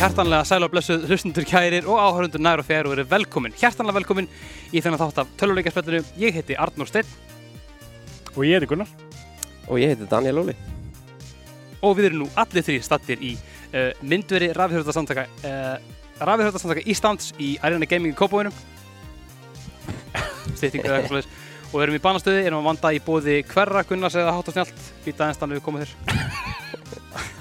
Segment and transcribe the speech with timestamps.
[0.00, 3.98] Hjartanlega sæl og blessuð hlustundur kærir og áhörundur nær og fjær og verið velkomin, hjartanlega
[3.98, 4.28] velkomin
[4.72, 6.06] í þennan þátt af töluleikaspellinu.
[6.16, 7.10] Ég heiti Arnór Steinn
[8.32, 8.88] Og ég heiti Gunnar.
[9.68, 10.54] Og ég heiti Daniel Óli.
[11.82, 15.76] og við erum nú allir þrý stattir í uh, myndveri rafihjörðarsamtaka uh,
[16.16, 18.56] rafihjörðarsamtaka Íslands í Arena Gaming í Kópavunum.
[20.56, 21.28] Stýttingu eða eitthvað slags.
[21.70, 24.56] Og við erum í banastöði, erum að vanda í bóði hverra Gunnars eða hátt og
[24.56, 24.88] snjált.
[25.04, 26.49] Býta þannig við komum þér.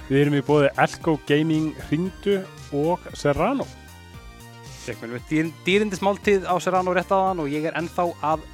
[0.09, 2.39] Við erum í bóði Elko Gaming Hringdu
[2.73, 3.67] og Serrano.
[4.87, 8.47] Við erum dýr, dýrindismáltíð á Serrano rétt aðan og ég er ennþá að,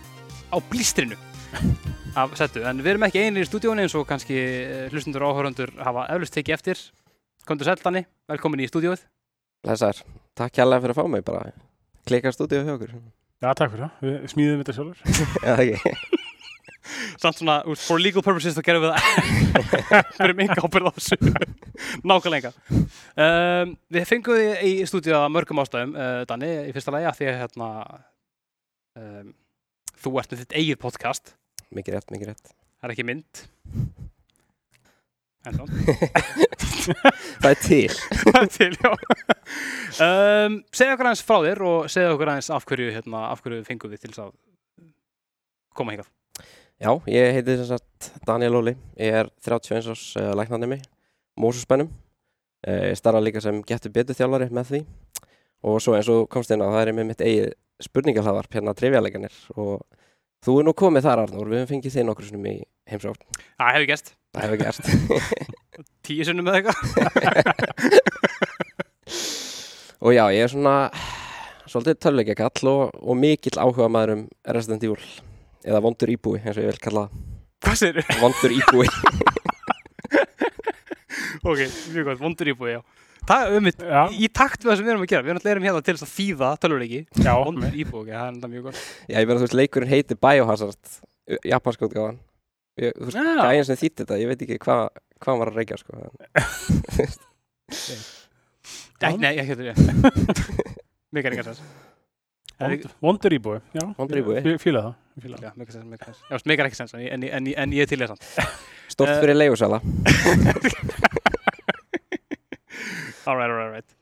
[0.52, 1.16] á blístrinu
[2.20, 2.66] af settu.
[2.68, 6.10] En við erum ekki einir í stúdíónu eins og kannski eh, hlustundur og áhörundur hafa
[6.18, 6.84] eflust tekið eftir.
[7.48, 9.08] Kondur sæl Danni, velkomin í stúdíóið.
[9.64, 10.04] Lesaður,
[10.36, 11.56] takk hérlega fyrir að fá mig bara.
[12.04, 12.98] Klikar stúdíu hjá okkur.
[13.40, 14.04] Já, takk fyrir það.
[14.04, 15.18] Við smíðum þetta sjálfur.
[15.48, 16.25] Já, ekki.
[17.22, 19.02] Samt svona, for legal purposes þá gerum við það.
[20.26, 21.18] Erum enga ábyrð á þessu.
[22.06, 22.52] Nákvæmlega.
[22.72, 27.20] Um, Við fengum þið í stúdíu að mörgum ástæðum uh, Danni, í fyrsta lagi að
[27.20, 27.70] því að hérna,
[29.02, 29.32] um,
[30.04, 31.36] þú ert með þitt eigið podcast.
[31.76, 32.52] Mikið rétt, mikið rétt.
[32.80, 33.46] Það er ekki mynd.
[37.42, 37.94] Það er til.
[38.24, 38.90] Það er til, já.
[40.02, 43.62] Um, Segja okkur aðeins frá þér og segja okkur aðeins af hverju, hérna, af hverju
[43.68, 44.34] fengum við til að
[45.78, 46.10] koma hingað
[46.86, 48.76] Já, ég heiti sem sagt Daniel Óli.
[49.02, 50.78] Ég er 31 árs uh, læknarnemi,
[51.42, 51.90] Mósusbænum.
[52.68, 54.82] Uh, ég starfa líka sem getur betur þjálfari með því.
[55.66, 58.78] Og svo eins og komst inn á, það er ég með mitt eigið spurningahlaðvarp, hérna
[58.78, 59.34] trefjaleganir.
[59.58, 59.82] Og
[60.46, 61.50] þú er nú komið þar, Arnór.
[61.50, 62.56] Við höfum fengið þig nokkur sinnum í
[62.94, 63.26] heimsókn.
[63.58, 64.86] Það hefur gæst, Það hefur gerst.
[66.06, 66.78] tíu sunnum með eitthvað
[70.06, 70.94] Og já, ég er svona
[71.66, 75.02] svolítið töluleikja kall og, og mikill áhuga maður um Resident Evil
[75.66, 77.04] eða vondur íbúi, eins og ég vil kalla
[77.66, 78.88] Hvað segir það vondur íbúi
[81.46, 81.60] Ok,
[81.94, 82.82] mjög gott, vondur íbúi, já.
[83.26, 83.72] Það er um í
[84.34, 85.24] takt við það sem við erum að gera.
[85.26, 87.00] Við erum alltaf erum hérna til þess að þýða tölvuleiki.
[87.26, 88.80] Vondur íbúi, ok, það er enda mjög gott.
[89.10, 90.84] Já, ég verða, þú veist, leikurinn heitir Biohazard
[91.50, 92.18] japanska útgáðan
[92.82, 93.22] Ég- Þú veist, Já.
[93.40, 94.82] gæðin sem þýtti þetta, ég veit ekki hvað
[95.16, 95.92] hva hann var að reykja, sko
[99.06, 99.74] Nei, nei, ekki þetta.
[101.16, 101.60] Er engar sens.
[101.62, 101.70] Vond,
[103.04, 103.58] vondur íbúi.
[103.76, 104.38] Já, Vondur íbúi.
[104.46, 104.94] Ég fíla það.
[105.24, 105.44] Fíla það.
[105.46, 106.20] Já, mikið sens, mikið sens.
[106.30, 108.20] Já, mikið er ekki sens, en, en, en, ég- en ég er til þess að.
[108.96, 109.20] Stort Eh.
[109.24, 109.80] fyrir leigusala
[113.26, 113.96] Alright, alright, alright.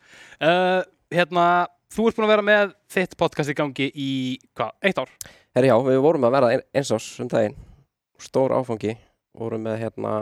[0.43, 0.81] Uh,
[1.13, 1.45] hérna,
[1.93, 4.09] þú ert búin að vera með þitt podcast í gangi í,
[4.57, 5.11] hvað, eitt ár?
[5.55, 7.55] Herri já, við vorum að verða ein, eins ás um daginn
[8.19, 8.95] Stór áfangi
[9.37, 10.13] Vorum með hérna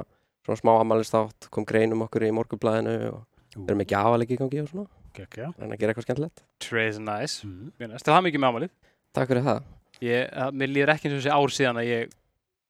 [0.45, 3.23] svona smá ammælistátt Kom greinum okkur í morgunblæðinu og
[3.55, 4.87] við erum ekki afalegi í gangi og svona.
[5.17, 7.45] Reyna að gera eitthvað skemmtilegt Trace nice.
[7.47, 7.72] Mm.
[7.79, 8.07] Mjög næst.
[8.07, 8.73] Það er mikið með ámalið.
[9.17, 9.61] Takk fyrir það
[10.01, 12.13] Ég, að, mér líður ekki eins og þessi ár síðan að ég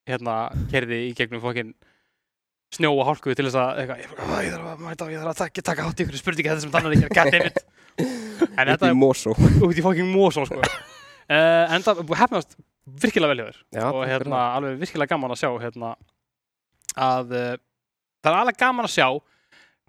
[0.09, 0.35] hérna
[0.71, 1.69] kerði í gegnum fokkin
[2.75, 5.21] snjó og hálku til þess að eitthvað, ég, "Ó, ég þarf að mæta og ég
[5.21, 7.57] þarf að taka, taka átt í ykkur spurningi þetta sem þannig ekki er goddammit
[8.57, 10.59] en Upp þetta í er Mosó út í fokkin mósó sko.
[10.59, 12.55] uh, en það hefnast
[13.03, 15.93] virkilega vel Já, og hérna alveg virkilega gaman að sjá hérna
[16.97, 17.55] að uh,
[18.23, 19.07] það er alveg gaman að sjá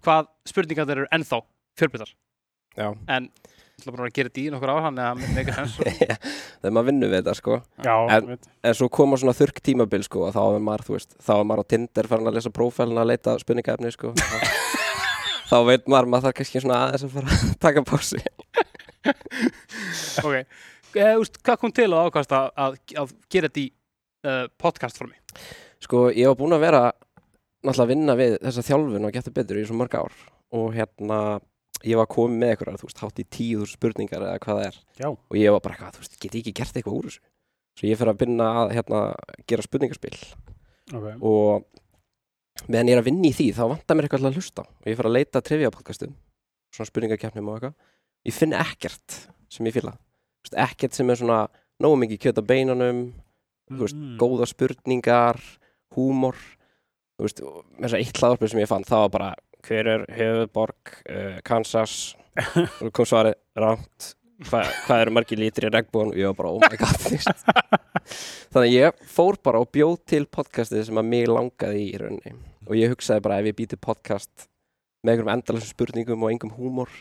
[0.03, 1.41] hvað spurningar þeir eru ennþá
[1.79, 2.13] fjölbyttar
[2.77, 2.89] Já.
[3.07, 3.31] en
[3.83, 5.87] Það er bara að gera þetta í nokkur ár, hann er mega sens og
[6.61, 8.37] Þegar maður vinnur við þetta sko Já, En-.
[8.63, 11.65] En svo koma svona þurrk tímabil sko þá er maður, þú veist, þá er maður
[11.65, 14.13] á Tinder farin að lesa prófælina að leita spurningaefni sko
[15.51, 18.21] Þá veit maður maður þarf kannski svona aðeins að fara að taka pási
[20.23, 20.35] ok,
[20.95, 23.69] eh, úst, hvað kom til að ákvæmst að, að, að gera þetta í
[24.29, 25.17] uh, podcast formi?
[25.83, 26.83] Sko ég var búinn að vera
[27.63, 30.15] náttúrulega að vinna við þessa þjálfun og geta betur í svo mörg ár
[30.53, 31.19] og hérna
[31.83, 34.77] ég var komið með eitthvað, þú veist, hátt í tíu spurningar eða hvað það er.
[35.01, 35.07] Já.
[35.09, 37.23] og ég var bara eitthvað, þú veist, get ég ekki gert eitthvað úr þessu?
[37.73, 38.99] Svo ég fyrir að byrna að hérna
[39.49, 40.17] gera spurningaspil.
[40.93, 41.07] Ok.
[41.23, 41.65] og
[42.69, 44.61] meðan ég er að vinna í því þá vantar mér eitthvað að hlusta.
[44.67, 46.13] Og ég fyrir að leita trivia podcastum
[46.73, 47.75] svona spurningakeppnum og eitthvað.
[48.29, 49.17] Ég finn ekkert
[49.49, 49.95] sem ég fýla
[50.59, 51.47] ekkert sem er svona
[51.81, 52.99] nógu mikið kjöt á beinunum
[53.71, 54.17] þú veist, Mm.
[54.19, 55.39] góða spurningar
[55.95, 56.35] húmor.
[57.17, 59.35] Þú veist, og þess að eitt hlaðarpið sem ég fann það var bara,
[59.67, 62.15] hver er höfuborg uh, Kansas
[62.83, 64.13] og kom svarið, rámt
[64.43, 67.03] Hva, hvað eru margir lítri í regnbúin og ég var bara, oh my god
[68.51, 72.33] þannig að ég fór bara og bjóð til podcastið sem að mig langaði í rauninni
[72.67, 74.47] og ég hugsaði bara ef ég býti podcast
[75.03, 76.91] með einhverjum endalega spurningum og einhverjum húmor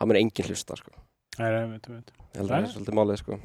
[0.00, 0.92] þá mun enginn hlusta sko.
[1.38, 2.12] Nei, veit, veit.
[2.34, 3.38] ég held að það er svolítið málið sko.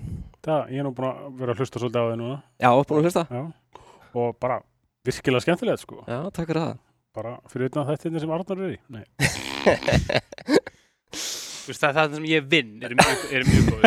[0.45, 2.38] Það, ég er nú búin að vera að hlusta svolítið á þig núna.
[2.63, 3.25] já, búin að hlusta?
[3.30, 3.81] Já.
[4.16, 4.60] Og bara
[5.06, 6.01] virkilega skemmtilegt, sko.
[6.07, 6.84] já, takk fyrir það
[7.15, 8.79] Bara fyrir utan þetta sem Arnar er í.
[8.91, 9.06] Nei.
[11.65, 13.85] Þú veist, það er það sem ég vinn eru mjög, eru mjög góður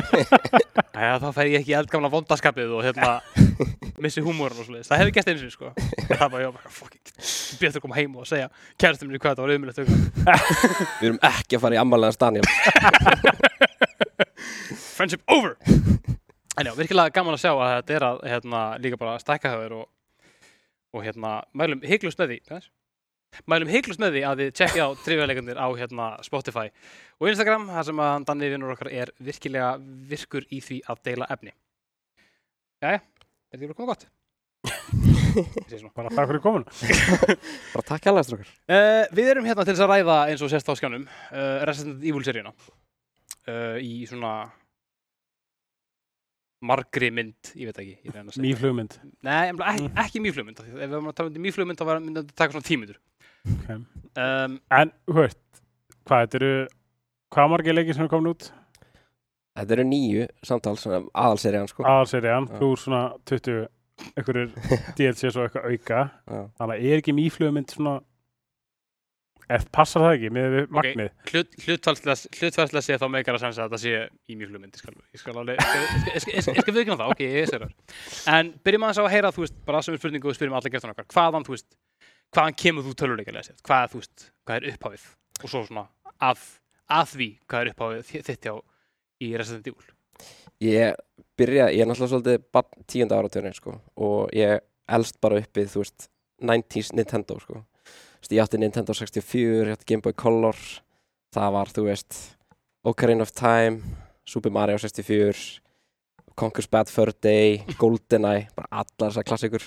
[0.99, 3.11] Æja, þá fer ég ekki eldgamla vondaskapið og hérna
[4.03, 5.71] missi húmóran og svoleiðis það hefur gert einu sinni sko
[6.09, 7.13] það var ég bara, fucking,
[7.61, 8.49] betur að koma heim og segja
[8.83, 9.79] kærastum minni hvað þetta var auðmjöld
[10.99, 12.49] Við erum ekki að fara í ammalega Daniel
[14.97, 15.55] friendship over
[16.59, 19.77] en já, virkilega gaman að sjá að þetta er að hérna, líka bara stækka höfður
[19.85, 19.87] og,
[20.99, 22.69] og hérna, mælum hygglust með því Bæðis?
[23.51, 26.69] Mælum hygglust með því að þið tjekkið á trivjalegandir á hérna, Spotify
[27.19, 29.73] og Instagram, þar sem að Danni vinnur okkar er virkilega
[30.11, 31.53] virkur í því að deila efni
[32.79, 33.03] Jæja, er
[33.53, 34.09] þetta ekki komið gott?
[35.95, 36.65] Bara takk fyrir komin.
[37.75, 40.71] Bara takk hérlega strókar Uh, við erum hérna til þess að ræða eins og sést
[40.71, 44.33] á skjánum uh, Resident Evil seríuna uh, í svona
[46.69, 48.33] margri mynd, ég veit ekki að.
[48.43, 48.97] Mýflugmynd.
[49.27, 51.85] Nei, ekki, ekki mýflugmynd af því að ef við varum að tala um mýflugmynd þá
[51.87, 52.99] var myndi þetta taka svona tímyndur
[53.57, 53.71] Ok.
[54.19, 55.41] um, En, þú veist,
[56.09, 56.53] hvað, þetta eru,
[57.35, 58.51] hvað margir leikir sem er komin út?
[59.59, 62.59] Þetta eru nýju samtals aðalserían sko Aðalserían, Já.
[62.61, 63.67] pluss svona 20
[64.15, 64.53] einhverjir
[64.99, 66.03] DLCs og eitthvað auka.
[66.31, 66.43] Já.
[66.61, 67.97] Þannig að er ekki mýflugmynd svona,
[69.49, 70.77] eða passar það ekki með við Ok.
[70.79, 71.11] magnið?
[71.33, 73.93] hlut, hlutfærslega sé þá meikar að sensa að þetta sé
[74.29, 77.13] í mýflugmynd ég skal, ég skal alveg, ég skal, ég skal, ég skal, viðkynna það,
[77.17, 80.03] ok, ég sé það en byrjum aðeins á að heyra, þú veist, bara sem er
[80.03, 81.69] spurningu og spyrjum allir gestan okkar, hvaðan, þú veist
[82.35, 85.05] hvaðan kemur þú töluleikalega sér, hvað, veist hvað er upphafið?
[85.45, 85.87] Og svo svona
[86.25, 86.43] að,
[86.91, 88.55] að því, hvað er upphafið þi- þitt hjá
[89.25, 89.89] í Resident Evil?
[90.65, 90.97] Ég
[91.39, 92.47] byrja, ég er náttúrulega svolítið
[92.91, 94.59] tíunda áratöðurinn sko og ég
[94.91, 96.09] elst bara uppið, þú veist
[96.43, 97.63] 90s Nintendo sko.
[97.63, 100.59] Þú veist, Ég átti Nintendo 64, ég átti Game Boy Color
[101.35, 102.19] það var, þú veist
[102.89, 103.79] Ocarina of Time,
[104.27, 105.61] Super Mario 64
[106.39, 109.65] Conker's Bad Fur Day, GoldenEye bara allar þessar klassikur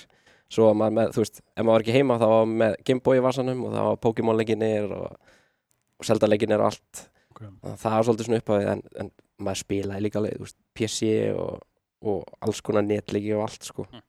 [0.52, 2.76] svo var maður með, þú veist, ef maður var ekki heima þá var maður með
[2.90, 5.34] Game Boy í vasanum og það var Pokémon leikinir og,
[6.02, 7.40] og Zelda leikinir og allt Ok.
[7.48, 9.06] Þannig að það var svolítið svona upphafið en, en
[9.40, 11.62] maður spilaði líka leið, þú veist, PC og,
[12.12, 14.02] og alls konar netleiki og allt sko Mm.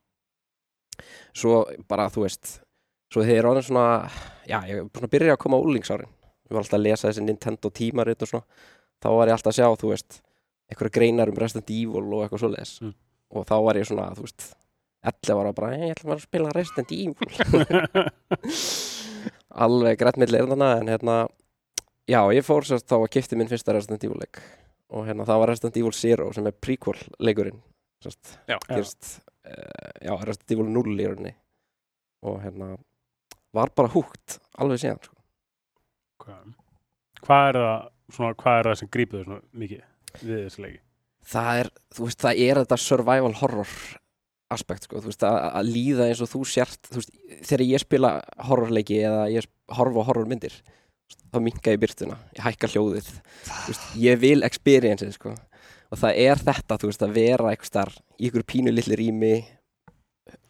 [1.33, 1.53] svo
[1.89, 2.49] bara, þú veist
[3.13, 3.85] svo þegar ég er orðin svona
[4.49, 7.71] já, ég svona að að koma á úlingsárin ég var alltaf að lesa þessi Nintendo
[7.73, 8.45] tímarit og svona
[9.01, 10.19] þá var ég alltaf að sjá, þú veist
[10.69, 12.93] einhverja greinar um Resident Evil og eitthvað svoleiðis Mm.
[13.33, 14.45] og þá var ég svona, þú veist
[15.03, 17.29] 11 ára bara, "Hey, ég ætla bara að spila Resident Evil
[19.65, 21.17] alveg erðana en hérna
[22.09, 24.41] já, ég fór sérst þá að gifti minn fyrsta Resident Evil leik
[24.93, 27.61] og hérna það var Resident Evil Zero sem er prequel leikurinn
[28.03, 28.57] sérst, Já.
[28.67, 31.35] gerist uh, já, Resident Evil 0 í rauninni
[32.23, 32.73] og hérna
[33.53, 35.15] var bara húgt alveg síðan sko.
[36.23, 36.53] Hvað,
[37.25, 38.91] hvað er það, svona, hvað er það sem
[39.27, 39.83] svona mikið
[40.23, 40.81] við þessu leiki?
[41.23, 43.75] það er, þú veist, það er þetta survival horror
[44.53, 48.11] aspekt, sko, veist, að, að líða eins og þú sért, þú veist, þegar ég spila
[48.49, 50.59] horrorleiki eða ég horfa horrormyndir
[51.33, 53.09] þá minka ég byrtuna, ég hækka hljóðið
[53.67, 55.33] veist, ég vil experience sko.
[55.89, 59.33] og það er þetta, að vera eitthvað í ykkur pínu litli rými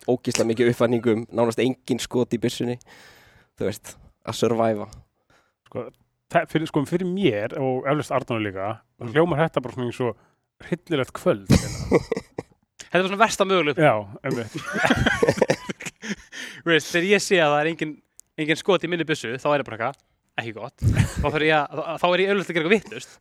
[0.07, 2.77] ógisla mikið uppfanningum nánast engin skot í byssunni
[3.57, 3.95] þú veist,
[4.27, 4.89] að surviva
[6.33, 8.67] Það, fyrir, sko, fyrir mér og eflust Arnóður líka,
[9.13, 10.15] hljómar þetta bara svona eins og
[10.65, 11.51] hryllilegt kvöld.
[12.93, 13.93] Þetta var svona versta möguleg Já,
[16.67, 17.93] veist, þegar ég sé að það er engin,
[18.37, 19.79] engin skot í minni byssu, þá er ég bara
[20.37, 20.83] ekki gott.
[20.83, 23.17] Þá, ég að, þá er ég auðvitað að gera eitthvað vittlust.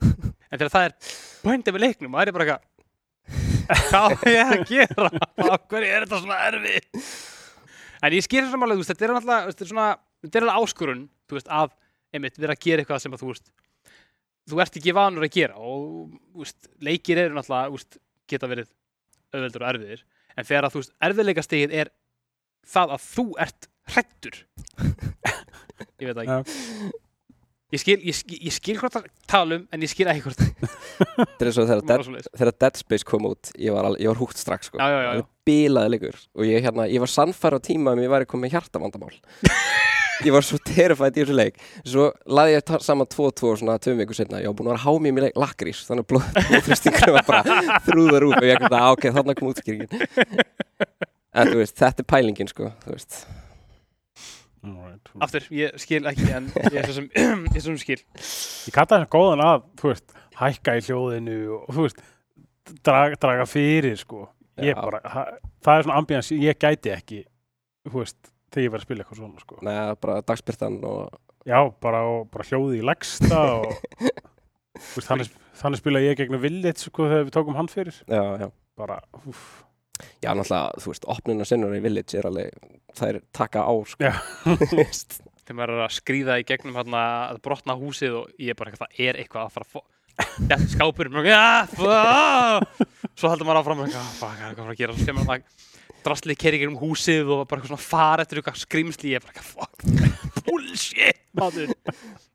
[0.53, 0.95] En þegar það er
[1.41, 2.69] pointið með leiknum, þá er ég bara eitthvað,
[3.89, 5.09] hvað á ég að gera?
[5.73, 7.09] Hverju er þetta svona erfið?
[8.03, 8.29] En ég
[8.67, 9.89] alveg, þú veist, þetta er náttúrulega, þetta er svona,
[10.27, 11.75] þetta er alveg áskorun, þú veist, að,
[12.13, 13.53] einmitt, vera að gera eitthvað sem að, þú veist,
[14.53, 15.83] þú ert ekki vanur að gera og,
[16.43, 18.01] veist, leikir eru náttúrulega,
[18.33, 18.69] geta verið
[19.33, 20.07] auðveldur og erfiðir.
[20.37, 21.93] En þegar að, þú veist, erfiðleikastigið er
[22.69, 24.37] það að þú ert hrættur
[26.03, 26.93] ég veit það ekki
[27.73, 30.43] ég skil, ég, skil, ég skil hvort það tala um en ég skil ekki hvort
[30.45, 34.71] þetta er svo þegar, þegar Dead Space kom út ég var, ég var húgt strax
[34.71, 34.79] sko.
[34.79, 35.13] já, já, já.
[35.23, 38.59] Það bilaði leikur og ég, hérna, ég var sannfæra á tíma um ég væri komið
[38.59, 39.17] hjartavandamál
[40.27, 41.61] ég var svo terrifætt í þessu leik.
[41.85, 45.17] Svo laði ég saman 2-2 svona tveim vikur setna, ég var búin að vera hámið
[45.17, 48.89] mér leik lakrís, þannig að blóð- blóðþrýstingur var bara þrúðar út og ég ekki að
[48.97, 50.11] ok, þarna kom útskýringin.
[51.33, 53.23] En þú veist, þetta er pælingin sko, þú veist.
[54.63, 55.09] Alright.
[55.27, 57.09] aftur, ég skil ekki en ég er svo sem,
[57.51, 57.97] ég er svo sem skil.
[58.69, 62.05] Ég kalla það góðan að, þú veist, hækka í hljóðinu og, þú veist,
[62.87, 64.29] draga, draga fyrir, sko.
[64.63, 65.01] Ég bara,
[65.65, 67.23] það er svona ambíans, ég gæti ekki,
[67.89, 68.21] þú veist,
[68.53, 69.59] þegar ég var að spila eitthvað svona, sko.
[69.67, 71.19] neða, bara dagspyrtan og
[71.49, 76.43] Já, bara, og, bara hljóði í legsta og, þú veist, þannig, þannig spila ég gegnum
[76.45, 77.97] Village, sko, þegar við tókum hann fyrir.
[78.07, 79.43] já, já, Bara, úff,
[80.23, 82.55] já, náttúrulega, þú veist, opnuna sinnur í Village er alveg,
[82.97, 84.15] það er taka á sko, Já.
[84.47, 85.19] Þú veist.
[85.43, 88.71] þegar maður er að skrýða í gegnum hérna að brotna húsið og ég er bara
[88.73, 89.89] eitthvað, það er eitthvað að fara að fó-
[90.23, 91.43] þetta skápurinn og ja,
[91.73, 92.87] fá.
[93.19, 95.43] svo heldur maður áfram og eitthvað, "Ah, hvað er hvað að gera svo kemur það
[96.05, 100.45] drastlið kerir um húsið og bara svona fara eftir eitthvað skrýmsli ég er bara fuck,
[100.47, 101.73] bullshit maður,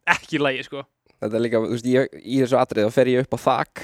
[0.09, 0.83] ekki í lagi sko.
[1.17, 3.81] Þetta er líka, þú veist, ég, í þessu atrið þá fer ég upp á þak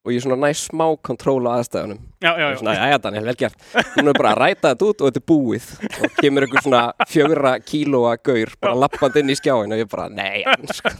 [0.00, 1.98] og ég svona næ smá kontról á aðstæðunum.
[2.24, 3.66] Já, já, já, svona, já, já, Daniel, vel gert.
[3.98, 5.66] Hún er bara að ræta þetta út og þetta er búið.
[5.90, 10.08] Og kemur einhver svona fjögra kílóa gaur bara lappand inn í skjáin og ég bara,
[10.08, 10.40] nei,
[10.72, 10.94] sko.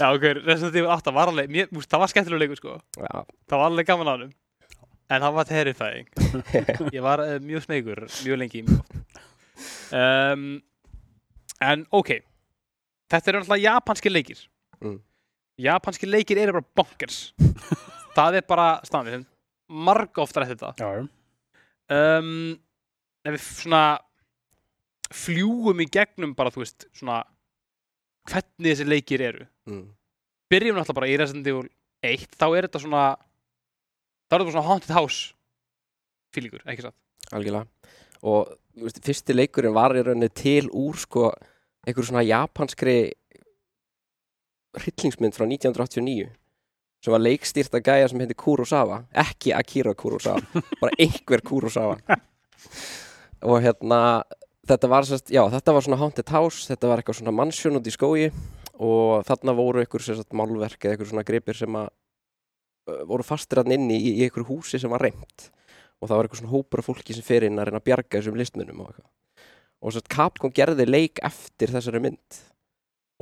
[0.00, 2.78] já, ok, Resident Evil 8 var alveg, mér, það var skemmtilega leikur sko.
[2.96, 4.32] Já, það var alveg gaman á hann
[5.10, 6.08] en það var terrifying.
[6.96, 9.20] Ég var uh, mjög smegur mjög lengi mjög oft.
[9.92, 10.46] um,
[11.64, 12.16] en ok.
[13.12, 14.46] Þetta eru náttúrulega japanski leikir.
[14.80, 14.98] Mm.
[15.60, 17.18] japanski leikir eru bara bonkers.
[18.14, 19.22] Það er bara standið
[19.70, 20.88] marg ofta eftir þetta.
[21.92, 22.56] Um,
[23.24, 23.84] ef við svona
[25.14, 27.22] fljúum í gegnum bara þú veist svona
[28.30, 29.46] hvernig þessi leikir eru.
[29.68, 29.86] Mm,
[30.52, 31.68] byrjum náttúrulega bara í Resident Evil
[32.04, 33.04] 1 þá er þetta svona
[34.34, 35.34] þá er bara svona haunted house
[36.34, 36.96] fílingur, ekki satt?
[37.34, 37.68] Algjörlega.
[38.26, 41.28] Og veist, fyrsti leikurinn var í rauninni til úr sko
[41.84, 42.96] einhver svona japanskri
[44.74, 46.32] hryllingsmynd frá 1989
[47.04, 50.40] sem var leikstýrt að gæja sem heitir Kurosawa ekki Akira Kurosawa
[50.80, 52.00] bara einhver Kurosawa.
[53.44, 54.00] Og hérna
[54.66, 57.86] þetta var, sérst, já, þetta var svona haunted house þetta var eitthvað svona mannsjón út
[57.86, 58.30] í skói
[58.82, 61.92] og þarna voru einhver sérst, málverk eða einhver svona gripir sem að
[62.86, 65.50] voru fastir hann inni í, í einhver húsi sem var reymt.
[66.02, 68.18] Og það var eitthvað svona hópur af fólki sem fer inn að reyna að bjarga
[68.18, 69.10] þessum listmunum og eitthvað.
[69.84, 72.40] Og sérst Capcom gerði leik eftir þessari mynd.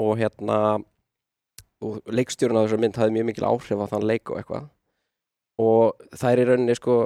[0.02, 0.59] Og hérna
[1.83, 4.71] og leikstjórun á þessari mynd hafði mjög mikil áhrif á þann leik og eitthvað.
[5.62, 6.97] Og það er í rauninni sko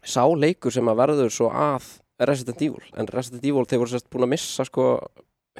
[0.00, 1.88] sá leikur sem að verður svo að
[2.22, 2.84] Resident Evil.
[2.96, 4.86] En Resident Evil þeir voru sérst búin að missa sko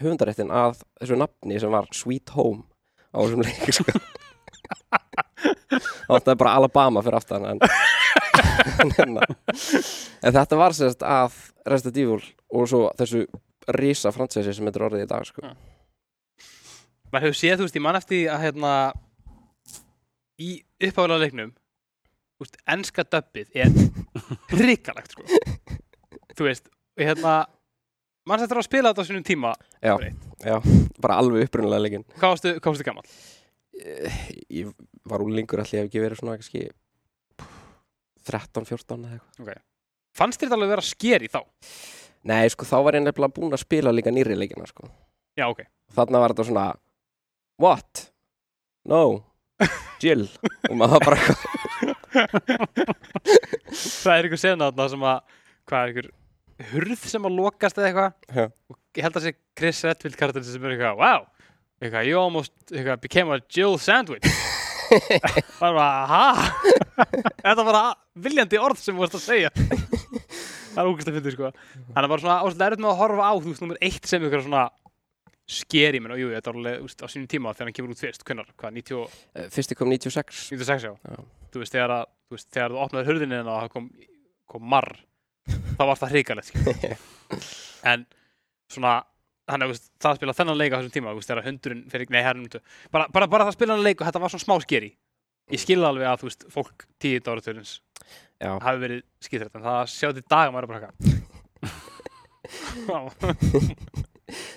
[0.01, 2.65] höfundaréttin að þessu nafni sem var Sweet Home
[3.13, 3.93] á þessum leik sko
[5.43, 7.63] það var bara Alabama fyrir aftan en,
[8.83, 9.27] en, hérna.
[10.23, 12.21] en þetta var sérst að Resident Evil
[12.53, 13.25] og svo þessu
[13.79, 15.55] risa fransessi sem þetta er orðið í dag sko.
[17.13, 18.75] maður hefur séð, þú veist, ég man eftir að hérna
[20.43, 21.53] í uppáðlega leiknum
[22.43, 23.71] veist, enska döbbið er
[24.53, 25.27] hrikalegt, sko
[26.37, 27.37] þú veist, og hérna
[28.29, 29.95] mann þetta að spila þetta á sínum tíma Já.
[30.43, 30.59] Já,
[31.03, 33.07] bara alveg upprunalega leikinn hvað varstu gammal?
[34.53, 34.73] ég
[35.09, 36.67] var úlingur allir ef ekki verið svona kannski
[38.29, 39.63] 13-14 eða eitthvað.
[40.17, 41.41] Fannst þér þetta alveg vera skeri þá?
[42.31, 44.87] Nei, sko, þá var ég nefnilega búinn að spila líka nýri leikina, sko.
[45.39, 45.65] já, ok,
[45.97, 46.67] Þarna var þetta svona
[47.63, 48.09] What?
[48.89, 49.03] No.
[50.03, 50.27] Jill.
[50.71, 51.19] Og maður bara
[53.73, 55.19] það er einhver sena þarna sem að
[55.71, 56.09] hvað er einhver
[56.73, 58.55] hurð sem að lokast eða eitthvað?
[58.71, 61.29] Og ég held að sé Chris Redfield karakterin sem er eitthvað, wow.
[61.83, 64.27] Eitthvað, you almost eitthvað, became a Jill sandwich
[65.59, 66.25] það er bara, ha
[67.43, 67.83] þetta var bara
[68.27, 72.13] viljandi orð sem þú varst að segja það er ógæst að finna sko þannig að
[72.15, 74.65] bara svona áslega erfitt með að horfa á þú veist, nummer eitt sem ykkur svona
[75.53, 78.01] skeri minn og jú, þetta var alveg úst, á sínum tíma þegar hann kemur út
[78.01, 80.93] fyrst, hvernar, hvað, 90 og- Eh, Fyrsti kom 96 96 já.
[81.03, 81.19] Já.
[81.53, 83.89] þú veist, þegar að, þú veist, þegar þú opnaði hurðinni og það kom,
[84.55, 84.93] kom marr
[85.77, 86.97] þá var það hrikalegt skilur.
[87.93, 88.07] en
[88.73, 88.95] svona
[89.51, 92.49] veist, það að spila þennan leik á þessum tíma veist, hundurinn fyrir, nei, herrnum
[92.93, 94.91] bara, bara, bara það að spila þennan leik og þetta var svona smá skeri.
[95.53, 97.73] Ég skilði alveg að, þú veist, fólk tíðið áratöðurins
[98.43, 100.81] Já, hafi verið skýþrætt en það að sjá til dag að er bara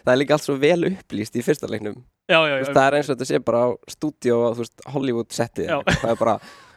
[0.06, 1.98] það er líka allt svo vel upplýst í fyrsta leiknum.
[2.30, 4.50] Já, já, já, veist, Það er eins og þetta sé bara á stúdíó á,
[4.96, 5.78] Hollywood settið Já.
[5.92, 6.36] Það er bara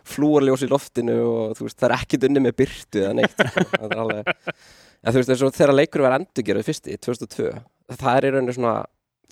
[0.08, 3.64] flúarljós í loftinu og veist, það er ekkit unni með byrtu eða neitt sko.
[3.72, 7.52] Það er alveg en, Þú veist, þegar leikurinn var endurgerð fyrsti, 2002
[7.88, 8.76] Það er í rauninni svona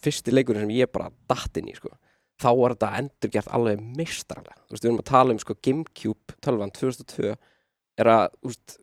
[0.02, 1.92] fyrsti leikurinn sem ég bara datt inn í sko.
[2.40, 6.34] þá var þetta endurgerð alveg meistarlega Þú veist, við erum að tala um sko, Gamecube
[6.44, 7.30] 12 2002
[7.96, 8.76] er að, þú veist,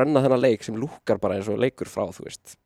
[0.00, 2.56] rönna þennan leik sem lúkar bara eins og leikur frá, þú veist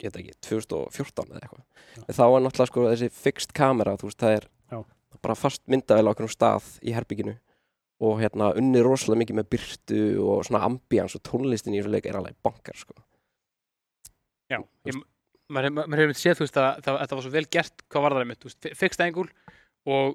[0.00, 4.08] ég veit ekki, 2014 eða eitthvað en þá er náttúrulega sko þessi fixed kamera þú
[4.10, 4.78] veist, það er Já.
[5.20, 7.36] bara fast myndavel á okkur stað í herbygginu
[8.00, 12.08] og hérna unni rosalega mikið með byrtu og svona ambíans og tónlistin í þessu leik
[12.08, 12.96] er alveg bankar sko.
[14.50, 15.02] já ég,
[15.50, 17.76] maður hef- maður hefur myndið séð, þú veist, að það, þetta var svo vel gert
[17.90, 19.30] hvað var það einmitt, þú veist, fixed angle
[19.90, 20.06] og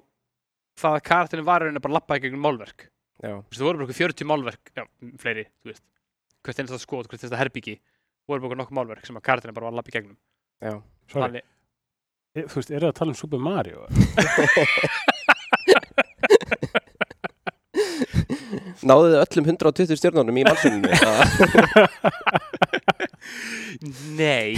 [0.82, 2.80] það að karakterinn var í rauninni bara að lappa í gegnum málverk
[3.24, 4.84] Já, Þú veist, það voru bara eitthvað 40 málverk, já,
[5.24, 5.84] fleiri, þú veist,
[6.46, 7.76] hvert einasta skot, hvert einasta herbyggi,
[8.28, 10.18] voru bara nokkuð málverk sem að karakterinn bara var að lappa í gegnum.
[10.60, 10.74] já.
[11.16, 11.46] Þannig,
[12.36, 13.80] e, þú veist, eru það að tala um Super Mario?
[18.86, 20.84] Náðu þið öllum 120 stjórnunum í valsunum
[24.18, 24.56] nei.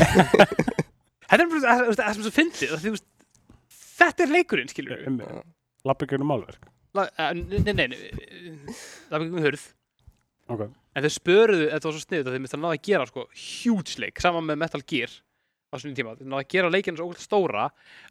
[1.27, 2.33] þetta er bara, það- sem
[2.81, 3.07] þú veist,
[4.00, 5.07] þetta er leikurinn, skilur við.
[5.12, 5.53] Um,
[5.88, 6.67] Lappi gegnum málverk.
[6.97, 8.75] La- eh, Nei, nei, nei, nei,
[9.09, 9.65] það byggum við hurð
[10.47, 10.62] Ok.
[10.95, 13.24] En þeir spöruðu, þetta var svo sniðut að þeir myndi að náða að gera sko
[13.36, 15.12] huge leik, saman með Metal Gear
[15.67, 17.65] á svona tíma, þeir náða að gera leikinu svo stóra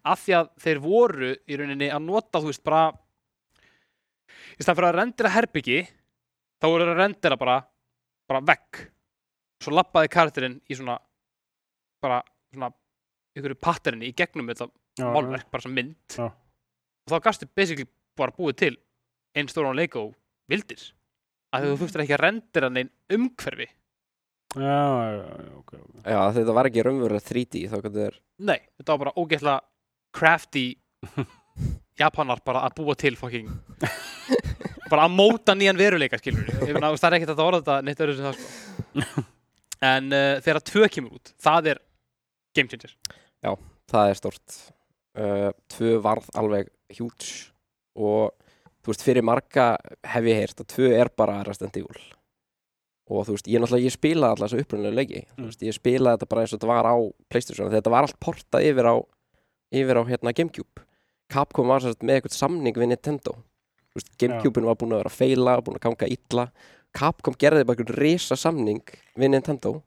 [0.05, 2.83] af því að þeir voru í rauninni að nota, þú veist, bara
[4.53, 5.79] í stað fyrir að rendera herbyggi
[6.61, 7.57] þá voru þeir að rendera bara
[8.29, 8.83] bara vegg
[9.63, 10.97] svo lappaði karakterinn í svona
[12.03, 12.21] bara
[12.53, 12.71] svona
[13.37, 15.97] ykkur patterni í gegnum þetta Já, málverk, bara sem mynd.
[16.17, 16.29] Já.
[17.05, 17.85] og þá gastu basically
[18.17, 18.75] bara búið til
[19.37, 20.15] einn stóran leik og
[20.49, 20.79] vildir.
[21.53, 23.67] Af því að þú þurftir ekki að rendera neinn umhverfi.
[24.55, 25.95] Já, já, já, ok, ok.
[26.07, 29.57] Já, þetta var ekki raunverulega 3D þá getur þér nei, þetta var bara ógeðslega
[30.15, 30.65] crafty
[32.01, 33.49] japanar bara að búa til fucking
[34.87, 38.15] bara að móta nýjan veruleika skilur við, það er ekkert að orða þetta neitt öðru
[38.17, 39.25] sem það sko
[39.85, 41.83] en uh, þegar tvö kemur út, það er
[42.57, 42.95] game changer.
[43.87, 44.57] Það er stort
[45.17, 47.49] uh, tvö varð alveg hjúts
[47.97, 48.33] og
[48.83, 49.73] þú veist fyrir marga
[50.07, 52.01] hef ég heyrt að tvö er bara Resident Evil.
[53.07, 55.21] Og þú veist ég náttúrulega ég spilaði alltaf þessu upprunnilega leiki.
[55.23, 55.37] Mm.
[55.37, 56.95] þú veist ég spilaði þetta bara eins og þetta var á
[57.31, 57.71] Playstation.
[57.71, 58.95] Þetta var allt portað yfir á
[59.71, 60.83] yfir á hérna Gamecube.
[61.31, 63.35] Capcom var sérst með eitthvað samning við Nintendo.
[63.91, 66.45] Þú veist Gamecubein var búin að vera að feila búin að ganga illa
[66.95, 68.83] Capcom gerði bara eitthvað risa samning
[69.17, 69.81] við Nintendo.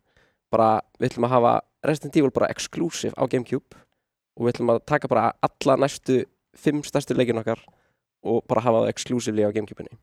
[0.50, 1.54] Bara við ætlum að hafa
[1.86, 3.78] Resident Evil bara exclusive á Gamecube
[4.36, 6.24] og við ætlum að taka bara alla næstu
[6.56, 7.62] fimm stærstu leikin okkar
[8.26, 9.96] og bara hafa það exclusively á Gamecube-inni.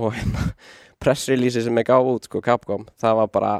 [0.00, 0.50] Og hérna
[1.02, 3.52] press release sem ég gaf út sko Capcom það var bara,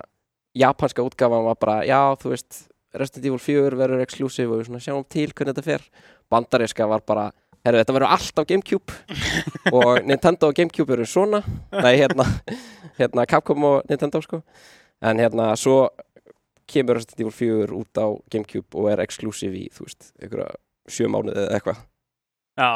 [0.55, 4.83] japanska útgafan var bara, já þú veist Resident Evil 4 verður exclusive og við svona
[4.83, 5.85] sjáum til hvernig þetta fer.
[6.31, 7.29] Bandaríska var bara,
[7.67, 8.99] herru þetta verður allt á Gamecube.
[9.73, 11.43] Og Nintendo og Gamecube eru svona.
[11.75, 12.27] Nei hérna,
[12.99, 14.43] hérna Capcom og Nintendo sko.
[15.05, 15.89] En hérna svo
[16.71, 20.53] kemur Resident Evil 4 út á Gamecube og er exclusive í, þú veist, einhverja
[20.91, 21.87] sjö mánuði eða eitthvað.
[22.61, 22.69] Já,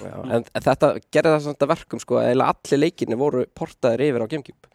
[0.00, 4.30] Já, en, þetta gerði það að verkum sko að allir leikinni voru portaðir yfir á
[4.32, 4.72] Gamecube.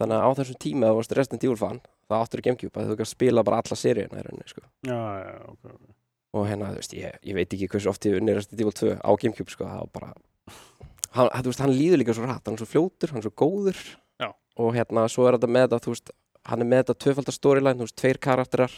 [0.00, 2.80] Þannig að á þessum tíma að þú varst Resident Evil fan þá áttur í Gamecube
[2.80, 4.64] að þú kannski spila bara alla seríuna í rauninni sko.
[4.88, 5.92] Já, já, ok, ok.
[6.34, 8.96] Og hérna, þú veist, ég, ég veit ekki hversu oft ég unni Resident Evil 2
[8.98, 10.12] á Gamecube sko, það var bara
[11.14, 13.34] hann, þú veist, hann líður líka svo rætt, hann er svo fljótur, hann er svo
[13.38, 13.80] góður
[14.18, 14.28] Já.
[14.58, 16.14] og hérna, svo er þetta með þetta, þú veist
[16.50, 18.74] hann er með þetta tvöfaldar storyline, þú veist, tveir karakterar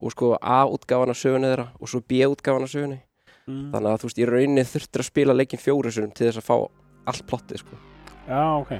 [0.00, 3.02] og sko A-útgáfan af sögunni þeirra og svo B-útgáfan af sögunni
[3.44, 3.66] Mm.
[3.74, 6.46] þannig að þú veist, í rauninni þurftir að spila leikin fjóru sinum til þess að
[6.46, 6.54] fá
[7.12, 7.76] allt plottið sko.
[8.24, 8.70] Já, ok.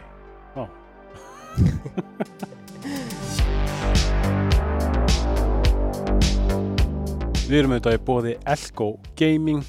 [0.56, 0.64] Já.
[7.44, 8.86] Við erum auðvitað í bóði Elko
[9.20, 9.66] Gaming.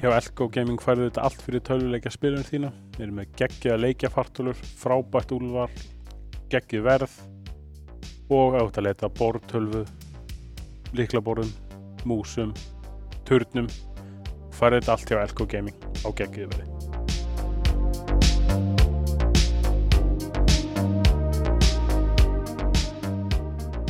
[0.00, 2.70] Hjá Elko Gaming færðu þetta allt fyrir tölvuleikja spilun þína.
[2.94, 5.76] Við erum með geggjaða leikjafartölur, frábært úlvar,
[6.48, 7.18] geggjuð verð
[8.32, 9.84] og auðvitað leita bortölvu,
[10.96, 11.52] liklaborðum,
[12.08, 12.56] músum,
[13.28, 13.68] turnum.
[14.56, 16.68] Færðu þetta allt hjá Elko Gaming á geggjuðu verði.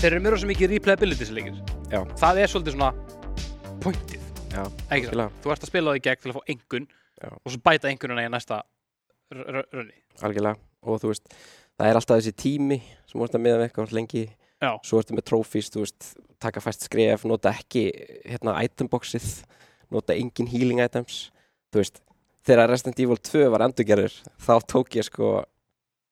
[0.01, 2.01] þeir eru mér svo mikið replayability leikir Já.
[2.21, 2.91] það er svolítið svona
[3.83, 4.27] pointið.
[4.51, 6.87] Þú ert að spila það í gegn til að fá engun
[7.21, 7.31] Já.
[7.33, 8.61] og svo bæta engununa í næsta
[9.35, 10.57] r- r- runni algjörlega.
[10.87, 11.33] Og þú veist,
[11.79, 14.25] það er alltaf þessi tími sem vorst að miða með eitthvað lengi.
[14.61, 14.75] Já.
[14.85, 16.09] svo ertu með trófís, þú veist
[16.41, 17.87] taka fæst skref, nota ekki
[18.29, 19.29] hérna itemboxið,
[19.91, 21.31] nota engin healing items,
[21.73, 22.03] þú veist
[22.45, 25.31] þegar Resident Evil 2 var endurgerður þá tók ég sko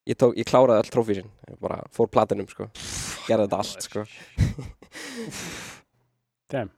[0.09, 1.29] ég, tók, ég kláraði all trófísin,
[1.61, 2.71] bara fór platinum sko,
[3.29, 4.07] gerði þetta allt sko
[6.49, 6.71] Damn.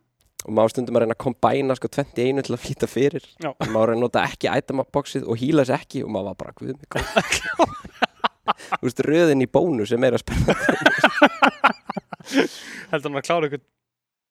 [0.46, 3.24] og maður stundum að reyna að kombæna sko 21 til að flýta fyrir.
[3.42, 3.50] Já.
[3.52, 6.56] og maður reyna að nota ekki itemboxið og hýla þess ekki og maður var bara
[6.58, 6.76] guð
[8.80, 10.54] þú veist, röðin í bónus er meira spenna
[12.90, 13.64] heldur hann að klára eitthvað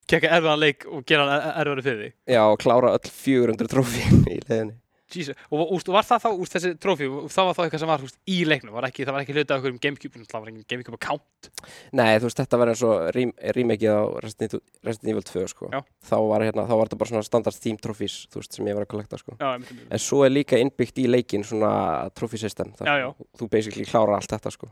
[0.09, 2.13] kekka erfiðan leik og gera hann erfiðan fyrir þig?
[2.33, 4.75] Já, og klára öll 400 trófín í leiðinni
[5.09, 5.35] Jesus.
[5.51, 8.17] og úst, var það þá, úst, þessi trófi það var þá eitthvað sem var úst,
[8.29, 10.65] í leiknum var ekki, það var ekki hluti af okkur um Gamecube það var ekki
[10.73, 11.49] Gamecube account
[11.97, 15.47] Nei, þú veist, þetta var eins og rím, rímekið á Resident Evil- Resident Evil 2
[15.49, 15.69] sko.
[16.09, 18.77] Þá var, hérna, þá var þetta bara svona standard theme trófís þú veist, sem ég
[18.77, 19.35] var að kollekta sko.
[19.39, 19.87] já, einmitt, einmitt.
[19.91, 24.69] en svo er líka innbyggt í leikin svona trófísystem þú basically klára allt þetta sko.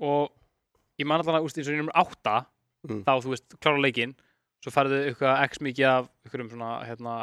[0.00, 0.30] og
[1.00, 2.46] ég man allan að úst, eins og í nummer 8
[2.86, 3.00] Mm.
[3.02, 4.12] þá þú veist, klára leikinn
[4.66, 7.16] svo færðu eitthvað x mikið af einhverjum svona hérna,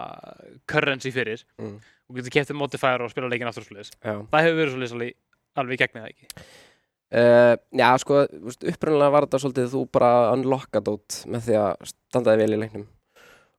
[0.71, 1.43] currency fyrir.
[1.59, 1.75] Mm.
[2.07, 3.91] og getur kæftið modifier og spila leikinn aftur og svoleiðis.
[3.99, 4.15] Já.
[4.31, 4.95] það hefur verið svoleiðis
[5.59, 6.47] alveg, í gegnið það ekki.
[7.13, 8.23] Uh, já, sko,
[8.71, 12.87] upprunalega var þetta svolítið þú bara unlockað út með því að standaði vel í leiknum.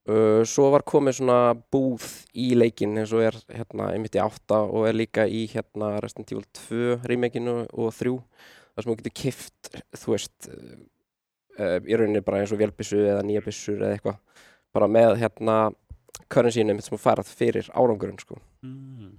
[0.04, 1.38] Uh, svo var komið svona
[1.72, 5.94] búð í leikinn eins og er hérna einmitt í 8 og er líka í hérna
[6.04, 8.16] Resident Evil 2 remakeinu og 3
[8.74, 10.50] þar sem þú getur kift þú veist
[11.58, 15.56] uh, í rauninni bara eins og vélbissu eða nýja bissur eða eitthvað bara með hérna
[16.30, 19.18] currency-inu mitt sem færað fyrir árangurinn sko, Mm.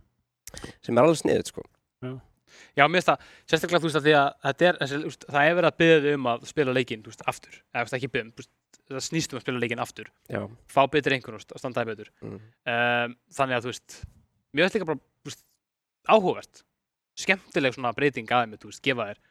[0.82, 1.63] sem er alveg sniðut sko.
[2.76, 5.56] Já, mér finnst það, sérstaklega þú veist að því að þetta er, veist, það er
[5.58, 8.52] verið að byggja um að spila leikinn, veist, aftur eða veist, ekki byggja, um, veist,
[8.91, 12.38] það snýst um að spila leikinn aftur Já, fá betri einhvern og standaði betur mm.
[12.71, 13.98] um, þannig að þú veist
[14.56, 15.43] mér finnst líka bara, veist,
[16.08, 16.63] áhugavert
[17.26, 19.21] skemmtileg svona breyting aðeins, veist, gefa þér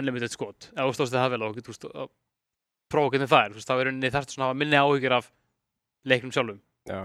[0.00, 2.12] unlimited skot ef þú stóðst það vel veist, og
[2.90, 5.16] prófa hvernig það er, þú veist, þá er rauninni þarfst svona að hafa minni áhyggjur
[5.16, 5.30] af
[6.10, 6.58] leiknum sjálfum
[6.90, 7.00] já.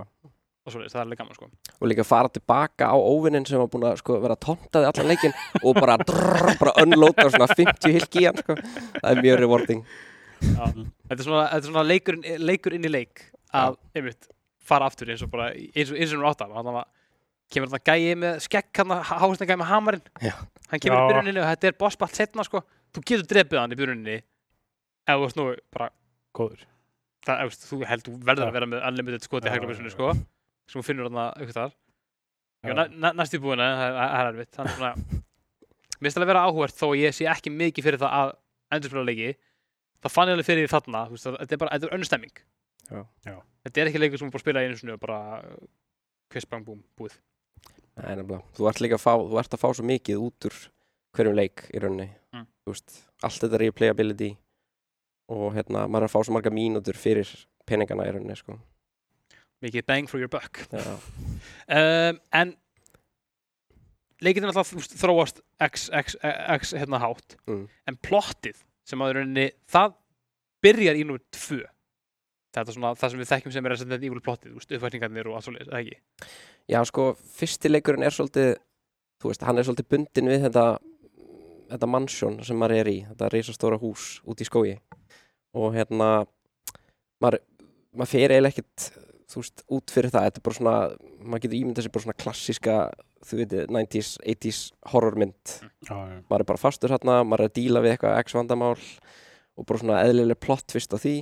[0.66, 3.70] og svo það er alveg gaman, sko og líka fara tilbaka á óvinnin sem var
[3.72, 8.24] búin að sko, vera tóntaði allan leikin og bara, drrr, bara unloada svona 50 hilki
[8.24, 8.58] í hann sko.
[9.02, 9.86] það er mjög rewarding
[10.46, 10.66] Já.
[10.66, 14.30] þetta er svona, þetta er svona leikur, leikur inn í leik að, einmitt,
[14.66, 16.92] fara aftur eins og bara, eins og, eins og hún átt af þannig að
[17.54, 20.34] kemur þarna gæi með skegg hann háðsna gæi með hamarinn Já.
[20.72, 21.10] hann kemur í Já.
[21.12, 22.64] byrjuninni og þetta er bossbalt setna sko
[22.96, 24.18] þú getur drefið hann í byrjuninni
[25.06, 25.90] ef þú veist nú bara
[26.36, 26.62] Góður.
[27.26, 29.96] það, ef, þú held þú verður að vera með unlimited skot í Já, hæglabissunni já,
[29.96, 31.76] sko sem þú finnur þarna ykkur þar
[32.66, 34.94] næ, næ, næst í búinu, það það er erfitt þannig svona
[35.96, 38.34] mér finnst það að vera áhugert þó að ég sé ekki mikið fyrir það að
[38.76, 39.30] endurspila leiki
[40.06, 42.10] það fann ég alveg fyrir þarna þú veist, að þetta er bara, þetta er önnur
[42.10, 42.36] stemming
[42.86, 43.02] Já.
[43.26, 43.36] Já.
[43.66, 45.20] þetta er ekki leikur sem þú bara spila í einu sinni og bara
[46.34, 47.16] kviss bang búm, búið
[47.96, 48.42] Nei, nefnilega.
[48.58, 50.58] þú ert líka að fá, þú ert að fá svo mikið út úr
[51.16, 52.44] hverjum leik í rauninni Mm.
[52.66, 54.28] Þú veist, allt þetta replayability
[55.32, 57.30] og hérna, maður er að fá svo marga mínútur fyrir
[57.66, 58.60] peningana í rauninni sko.
[59.66, 62.56] mikið bang for your buck um, en
[64.24, 67.68] leikinn er alltaf þróast x, x, x hérna hátt Mm.
[67.88, 69.96] en plottið sem að rauninni það
[70.66, 71.64] byrjar í númer tvö
[72.56, 75.28] þetta er svona það sem við þekkjum sem er Resident Evil plottið, þú veist, uppvækningarnir
[75.28, 76.30] og allt svoleiðis, eða ekki?
[76.72, 78.52] Já, sko, fyrsti leikurinn er svolítið
[79.22, 80.66] þú veist, hann er svolítið bundin við þetta
[81.74, 84.76] þetta mansjón sem maður er í þetta reisastóra hús út í skógi
[85.56, 86.10] og hérna
[87.24, 87.42] maður,
[87.96, 88.88] maður fer eiginlega ekkert
[89.32, 90.78] þú veist, út fyrir það, þetta er bara svona
[91.26, 92.76] maður getur ímyndað sér bara svona klassíska
[93.26, 94.60] þú veit, 90s, 80s
[94.92, 95.54] horrormynd
[95.88, 96.18] Já, já.
[96.30, 98.76] maður er bara fastur hérna, maður er að díla við eitthvað x vandamál
[99.56, 101.16] og bara svona eðlileg plott fyrst á því.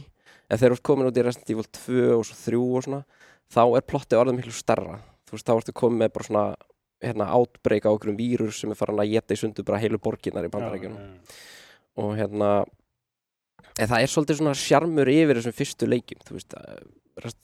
[0.50, 3.02] En þegar þú ert komin út í Resident Evil 2 og svo 3 og svona
[3.54, 4.98] þá er plottið orðið miklu starra
[5.30, 6.46] þú veist, þá ertu komin með bara svona
[7.04, 10.00] hérna, outbreak á okkur um vírur sem er farin að geta í sundu bara heilu
[10.04, 11.40] borginnar í bandarækjunum Já, já,
[12.04, 12.50] og hérna
[13.80, 16.58] en það er svolítið svona sjarmur yfir þessum fyrstu leikjum þú veist,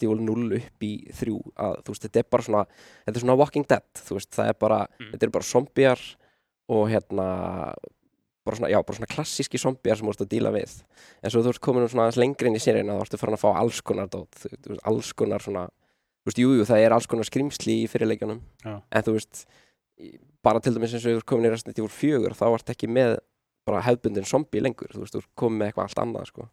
[0.02, 2.64] Evil 0 upp í 3 að þú veist, þetta er bara svona
[3.06, 5.12] þetta er svona Walking Dead, þú veist, það er bara Mm.
[5.14, 6.00] þetta er bara zombiar
[6.70, 7.28] og hérna
[8.46, 10.74] bara svona, já, bara svona klassíski zombiar sem þú ert að díla við
[11.24, 13.44] en svo þú ert komin um svona lengri inn í seríuna þá ertu farin að
[13.44, 17.08] fá alls konar dót, veist, alls konar svona þú veist, jú, jú, það er alls
[17.08, 18.82] konar skrimsli í fyrirleikjunum Já.
[18.90, 19.46] en þú veist
[20.42, 23.20] bara til dæmis eins og þú ert komin í Evil 4 þá ert ekki með
[23.70, 26.44] bara hefbundin zombie lengur, þú veist, þú ert komin með eitthvað allt annað sko.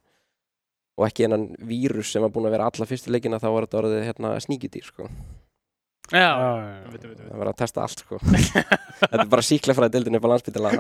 [0.96, 3.81] og ekki hennan vírus sem var búin að vera alla fyrstu leikina þá var þetta
[3.83, 5.05] orðið hérna sníkjudýr sko.
[6.07, 8.16] Já, já, já, vitum, það var að testa allt sko.
[9.00, 10.70] þetta er bara síklafræði dildin upp á landsbytila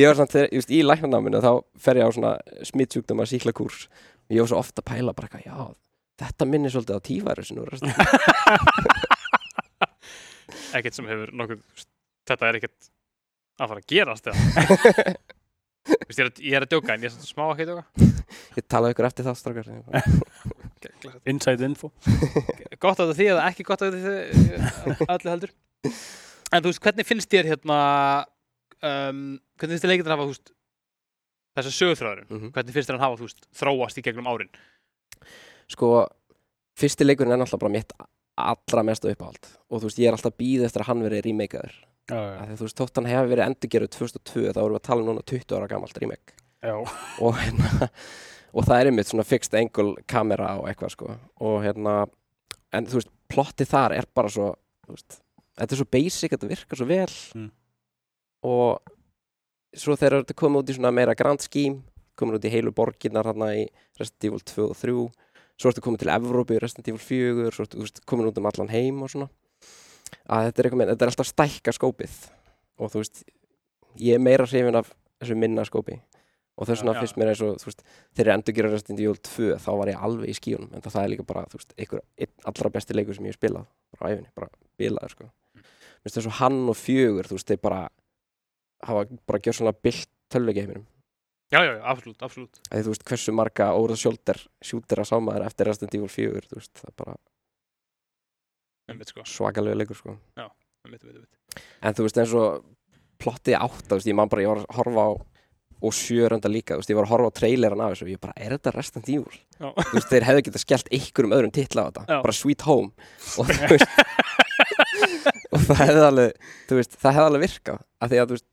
[0.00, 1.52] ég var samt þegar, just, í læknanáminu þá
[1.86, 2.32] fer ég á svona
[2.66, 5.56] smittsjúkdóma síklakúrs og ég var svo ofta að pæla bara eitthvað, já,
[6.24, 7.62] þetta minnir svolítið á tífærusinu
[10.78, 11.88] ekkert sem hefur nokkuð veist,
[12.28, 12.90] þetta er ekkert
[13.60, 15.16] að fara að gerast eða?
[15.84, 17.64] Þú veist, ég, er, að- ég er að djóka en ég er svona smá ekki
[17.64, 18.06] að djóka.
[18.56, 19.66] Ég talaði ykkur eftir það strákar.
[21.30, 21.90] Inside info.
[22.80, 24.14] gott á því eða ekki gott á því
[25.12, 25.52] allir heldur.
[26.54, 27.78] En þú veist, hvernig finnst þér hérna
[28.80, 29.22] um,
[29.60, 30.52] hvernig finnst þér leikinn hafa þú veist,
[31.58, 32.50] þessa sögurþráðurinn Mhm.
[32.56, 34.50] hvernig finnst þér hann hafa veist, þróast í gegnum árin?
[35.72, 35.92] Sko,
[36.80, 37.92] fyrsti leikurinn er náttúrulega bara mitt
[38.40, 39.52] allra mesta uppáhald.
[39.70, 41.76] Og þú veist, ég er alltaf býð eftir að hann verið remakeaður
[42.12, 45.08] Að þú veist, þótt hann hefur verið endurgeruð 2002 þá erum við að tala um
[45.08, 46.36] núna 20 ára gamalt remake.
[47.24, 47.88] Og hérna
[48.54, 51.16] og það er einmitt svona fixed angle kamera og eitthvað sko.
[51.44, 52.04] Og hérna
[52.74, 54.52] en þú veist, plottið þar er bara svo
[54.84, 55.18] þú veist,
[55.58, 57.10] þetta er svo basic, þetta virkar svo vel.
[57.38, 57.50] Mm.
[58.44, 58.94] og
[59.74, 61.82] svo þegar þetta komið út í svona meira grand scheme
[62.18, 63.64] komið út í heilu borginnar hérna í
[63.98, 64.94] Resident Evil 2 og 3
[65.54, 68.70] svo ertu komið til Evrópu í Resident Evil 4 svo ertu komin út um allan
[68.70, 69.30] heim og svona
[70.28, 72.16] að þetta er, eitthvað, með- þetta er alltaf stækka skópið.
[72.80, 73.24] Og þú veist
[74.02, 74.90] ég er meira hrifin af
[75.22, 76.00] þessu minna skópi.
[76.54, 77.80] Og þess vegna finnst mér eins og þú veist,
[78.14, 81.00] þegar ég endur gera Resident Evil 2 þá var ég alveg í skíunum en það
[81.02, 82.02] er líka bara þú veist, einhver
[82.46, 83.66] allra besti leikur sem ég hef spilað.
[83.98, 84.48] Bara æfinni, bara
[84.78, 85.26] bilaður sko.
[85.58, 87.80] Mér finnst þess að hann og fjögur þú veist, þeir bara
[88.86, 90.84] hafa bara gjör svona bilt tölvugeiminum
[91.54, 92.58] já, já, já, absolutt, absolutt.
[92.70, 96.58] Að þú veist hversu marga óra sjólder sjútir að sámaður eftir Resident Evil 4 þú
[96.58, 97.14] veist, það er bara
[99.10, 101.62] sko, svakalega leikur sko einmitt, einmitt, einmitt.
[101.82, 102.64] en þú veist eins og
[103.22, 105.10] plottið átt þú veist, ég man bara, ég var að horfa á
[105.84, 108.20] og sjörönda líka, þú veist, ég var að horfa á traileran af þessu og ég
[108.22, 109.38] bara, er þetta Evil?
[109.58, 109.68] Já.
[109.74, 112.18] Þú veist, þeir hefðu getað skellt einhverjum öðrum titla á þetta, Já.
[112.24, 112.90] bara Sweet Home
[113.38, 113.90] og þú veist
[115.54, 118.48] og það hefði alveg, þú veist, það hefði alveg virkað af því að, þú veist,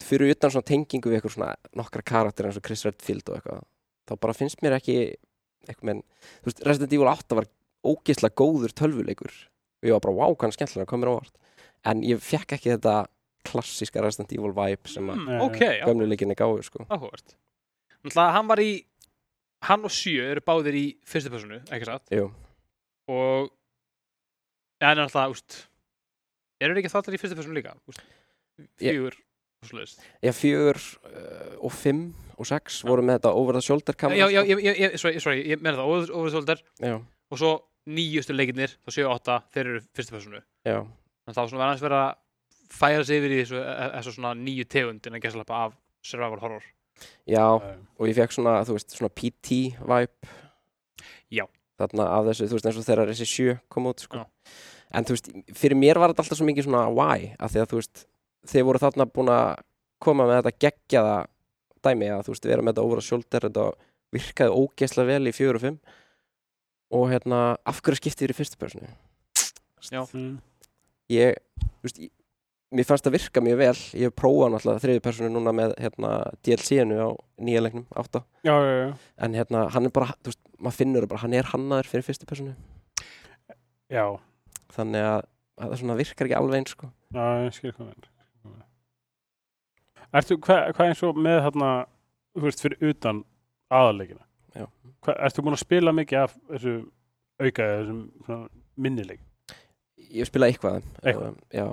[0.00, 3.64] fyrir utan svona tengingu við eitthvað svona nokkra karakter eins og Chris Redfield og eitthvað,
[4.08, 4.98] þá bara finnst mér ekki
[5.68, 6.04] eitthvað menn,
[6.40, 7.50] þú veist, Resident Evil 8 var
[7.90, 9.34] ógeðslega góður tölvuleikur
[9.80, 11.34] og ég var bara, wow, hvað hann skemmtilega, kom mér á óvart.
[11.90, 12.94] En ég fekk ekki þetta
[13.48, 16.84] klassíska Resident Evil vibe sem að mm, ok, já, gömlu leikinni gáðu sko.
[16.92, 17.36] áhugavert.
[18.04, 18.70] Náttúrulega, hann var í
[19.68, 22.06] hann og sjö eru báðir í fyrstu personu, ekki satt?
[22.12, 22.28] Jú,
[23.12, 23.48] og
[24.80, 25.58] ja, en náttúrulega, úst
[26.60, 27.74] eru þeir ekki þáttar í fyrstu personu líka?
[27.88, 28.00] Úst,
[28.84, 29.16] Ég- fjögur
[29.60, 29.96] og svoleiðis.
[30.24, 32.04] Já, fjögur uh, og fimm
[32.40, 34.52] og sex voru með þetta over the shoulder kamera Já, já, sko.
[34.52, 36.62] ég, ég, ég, sorry, sorry, ég meina það, Over- Over the Shoulder.
[36.80, 36.94] Já,
[37.32, 37.50] og svo
[37.88, 41.70] nýjustu leikirnir, þá 7 og 8 þeir eru fyrstu personu já, en þá svona var
[41.70, 42.10] aðeins verið að
[42.70, 46.40] færa sig yfir í þessu, e- þessu svona nýju tegund en að gæsla af survival
[46.42, 46.66] horror
[47.28, 50.28] já Eh, og ég fekk svona, þú veist, svona PT vibe
[51.32, 51.46] Já.
[51.80, 54.18] þarna af þessu, þú veist, eins og þegar þessi sjö kom út sko.
[54.18, 54.26] Já.
[54.92, 57.70] en þú veist, fyrir mér var þetta alltaf svo mikið svona why, af því að
[57.70, 58.06] þú veist
[58.50, 59.62] þeir voru þarna búin að
[60.00, 61.16] koma með þetta geggjaða
[61.84, 63.66] dæmi að þú veist, vera með þetta over the shoulder, þetta
[64.12, 65.78] virkaði ógeðslega vel í fjögur og fimm
[66.90, 68.88] og hérna, af hverju skiptið þér í fyrstu personu?
[69.90, 70.02] Já.
[70.04, 70.32] mm.
[71.14, 72.10] ég, þú veist, ég,
[72.74, 76.10] mér fannst það virka mjög vel ég hef prófað náttúrulega þriði personu núna með hérna,
[76.46, 77.08] DLC-inu á
[77.42, 78.90] nýja leiknum, átta Já, já, já,
[79.26, 82.28] en hérna, hann er bara, þú veist, maður finnur bara, hann er hannaður fyrir fyrstu
[82.30, 82.54] personu
[83.90, 84.04] já,
[84.76, 85.26] þannig að,
[85.58, 86.90] að það svona virkar ekki alveg eins sko.
[87.16, 88.66] já, ég skil hvað hvað meinar.
[90.20, 91.70] Ertu, hvað hva eins og með þarna,
[92.36, 93.24] þú veist, fyrir utan
[93.70, 94.26] aðaleikina?
[94.56, 96.76] Ertu búin að spila mikið af þessu
[97.40, 98.48] auka, þessum svona
[98.80, 99.22] minnileik?
[100.10, 100.90] ég hef spilað eitthvað.
[101.04, 101.30] Eitthvað?
[101.30, 101.66] Uh, já,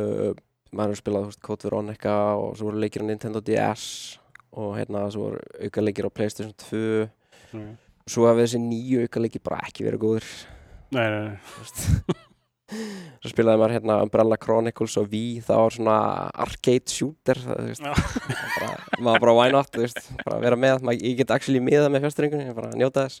[0.00, 0.42] uh,
[0.74, 3.86] maður hefur spilað, þú veist, Code Veronica og svo voru leikir á Nintendo DS
[4.54, 7.08] og hérna, svo voru auka leikir á Playstation 2
[7.54, 7.68] Nei,
[8.10, 10.28] svo hafa þessi nýju auka leikir bara ekki verið góður
[10.94, 11.34] nei, nei.
[11.58, 11.84] veist.
[12.72, 15.96] Svo spilaði maður hérna Umbrella Chronicles og V það var svona
[16.46, 18.70] arcade shooter það, bara,
[19.04, 22.06] maður bara why not, þú veist, bara vera með maður, ég get actually miða með
[22.06, 23.20] fjárstrengunni ég bara njóta þess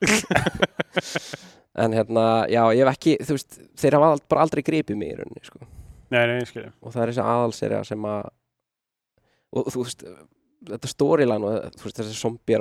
[1.84, 5.18] en hérna, já, ég hef ekki þú veist, þeir hafa bara aldrei gripið mig í
[5.18, 5.60] rauninni sko.
[6.14, 6.68] Nei, nei, ég skil.
[6.80, 8.30] og það er þessi aðalserja sem að
[9.54, 10.06] og þú veist
[10.72, 12.16] þetta storyline og þú veist, þessi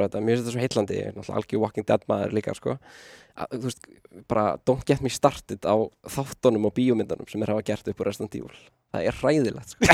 [0.06, 2.78] þetta, mér finnst þetta svo náttúrulega algjör Walking Dead maður líka sko.
[3.34, 3.88] að, þú veist,
[4.30, 5.76] bara don't get me started á
[6.16, 8.54] þáttunum og bíómyndunum sem er hafa gert upp á Resident Evil
[8.94, 9.82] það er hræðilegt sko.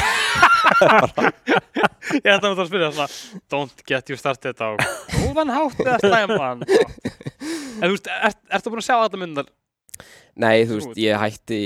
[2.19, 3.07] Ég ætla að spyrja svona
[3.51, 4.75] Don't get you started á
[5.13, 9.47] góðan hátt eða slæman En þú veist, ert, ertu búin að sjá þetta myndar?
[10.39, 11.59] nei, þú veist, ég hætti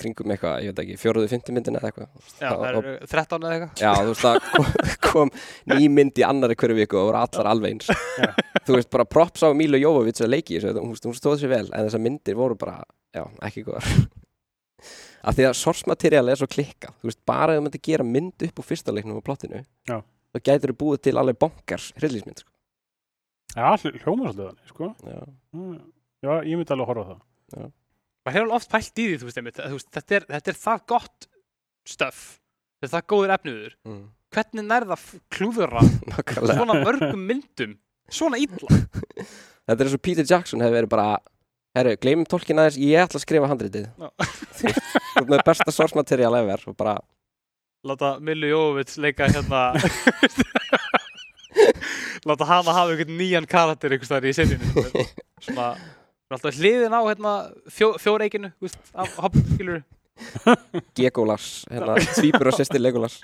[0.00, 2.08] kringum eitthvað, ég veit ekki, fjóruðu, fymti myndin eða eitthvað
[2.40, 4.66] Já, það- eru 13 eða eitthvað Já, þú veist, það kom,
[5.08, 5.30] kom
[5.74, 7.90] ný mynd í annari hverju viku og voru allar alveg eins.
[8.64, 11.86] Þú veist, bara props á Milo Jovovits að leiki hún, hún stóð sér vel, en
[11.88, 12.80] þessar myndir voru bara,
[13.14, 13.84] já, ekki góðar.
[15.24, 18.04] Af því að source material er svo klikka, þú veist, bara ef þú myndir gera
[18.04, 20.02] mynd upp úr fyrsta leiknum og plottinu, Já.
[20.34, 22.50] þá gætir þú búið til alveg bonkars hryllismynd, sko.
[23.54, 24.90] Já, hl- hljómar svolítið þannig, sko.
[25.08, 25.22] Já,
[25.54, 25.78] Mm.
[26.24, 27.72] Já, ég myndi alveg horfa á það.
[28.24, 30.52] Maður hefur alveg oft pælt í því, þú veist, einmitt, að, veist þetta, er, þetta
[30.52, 31.28] er það gott
[31.88, 32.22] stöf
[32.84, 33.74] þetta er það góður efniður.
[33.88, 34.04] Mm.
[34.34, 34.96] hvernig nærða
[35.32, 35.82] klúðura
[36.54, 37.76] svona mörgum myndum?
[38.12, 38.68] Svona illa?
[39.64, 41.06] Þetta er eins og Peter Jackson hefur verið bara,
[41.78, 43.86] herru, gleymum tólkin aðeins, ég ætla að skrifa handritið.
[45.16, 46.98] Ert með besta source material ever og bara,
[47.88, 49.62] láta Millu Jóvits leika hérna
[52.28, 54.68] láta hana hafa einhvern nýjan karakter einhvers staðar í setjunni
[55.44, 55.70] svona,
[56.24, 57.32] svona alltaf hliðin á hérna
[57.70, 58.50] fjó, fjóreikinu,
[58.94, 59.82] af hopp, skilur
[60.96, 63.16] Gegolas, hérna, svípur og sýstir Legolas.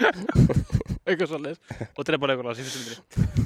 [1.06, 2.98] eitthvað svolítið og drepa leikulega í fyrstu myndri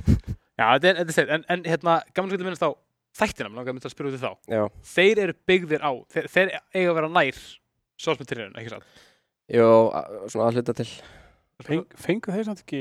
[0.59, 2.71] Já, þetta er, þetta er en, en hérna, gaman að minnast á
[3.19, 4.31] þættina, mér langar að mynda að spyrja út í þá.
[4.55, 4.63] Já,
[4.95, 7.41] þeir eru byggðir á, þeir, þeir eiga að vera nær
[8.05, 9.03] sósmaterialinu, ekki sant?
[9.55, 10.87] jú, a- svona að hluta til.
[11.67, 12.81] Feng, fengu þeir samt ekki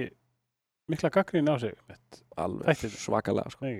[0.94, 1.74] mikla gaggrín á sig?
[2.38, 3.74] alveg svakalega, sko.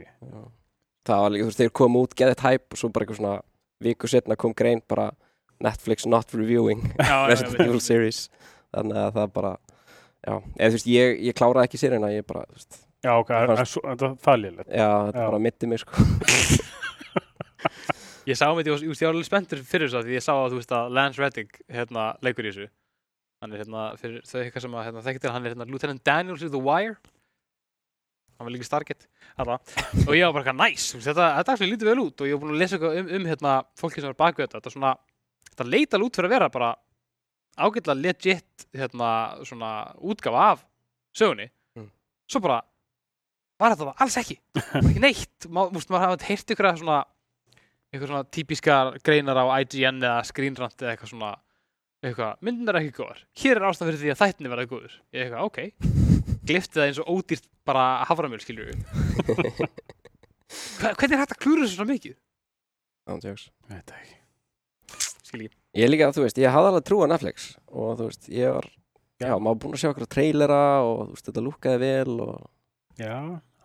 [1.04, 3.36] Það var líka, þú veist, þeir kom út, geðið hæp og svo bara eitthvað svona
[3.84, 5.10] viku setna kom grein bara
[5.64, 6.86] Netflix not reviewing
[7.30, 8.30] Resident Evil series.
[8.74, 9.52] Þannig að það bara
[10.24, 13.32] já, eða þú veist, ég, ég kláraði ekki sérina ég bara, þú veist, Já, ok,
[13.36, 13.60] Mér það
[13.92, 14.70] er er lélegt.
[14.72, 15.26] já, þetta Já.
[15.28, 15.92] bara mitti mig sko.
[18.24, 20.32] Ég sá mig, ég var ég var alveg spenntur fyrir þessu af því ég sá
[20.32, 22.68] að þú veist að Lance Reddick hérna, leikur í þessu.
[23.44, 26.04] Hann er hérna, fyrir þau eitthvað sem að hérna, þekkja til, hann er hérna Lieutenant
[26.08, 26.96] Daniels í The Wire
[28.44, 28.68] hann var líka
[29.38, 29.58] þarna.
[30.08, 32.22] og ég var bara eitthvað nice, þetta, þetta actually lítið vel út.
[32.22, 34.74] Og ég var búin að lesa um, um hérna, fólki sem var baku þetta, þetta
[34.76, 34.92] svona
[35.50, 36.74] þetta leit alveg út fyrir að vera bara
[37.64, 39.10] ágætlega legit hérna,
[39.48, 40.68] svona útgáfa af
[41.16, 41.50] sögunni.
[41.78, 41.90] Mm.
[42.30, 42.60] svo bara
[43.62, 43.96] var þetta?
[44.04, 44.38] Alls ekki,
[44.82, 45.48] ekki neitt.
[45.48, 47.02] Má, múst, maður hafa heyrt ykkur svona
[47.94, 51.34] eitthvað svona típiskar greinar á IGN eða Screenrant eða eitthvað svona
[52.04, 55.28] eitthvað, myndin er ekki góður hér er ástæðan fyrir því að þættinni verða góður ég
[55.28, 56.03] eitthvað, ok,
[56.50, 58.80] glifti það eins og ódýrt bara haframjöl, skilur við
[60.80, 62.16] Hva, hvernig er hægt að klúra þessu svona mikið?
[63.10, 63.46] Ándjóks.
[63.70, 64.18] Það ekki.
[65.24, 68.28] Skil ekki Ég líka, þú veist, ég hafði alveg trú á Netflix og þú veist,
[68.30, 68.68] ég var,
[69.24, 72.44] já, maður búinn að sjá okkur trailera og þú veist, þetta lúkkaði vel og
[73.02, 73.16] Já,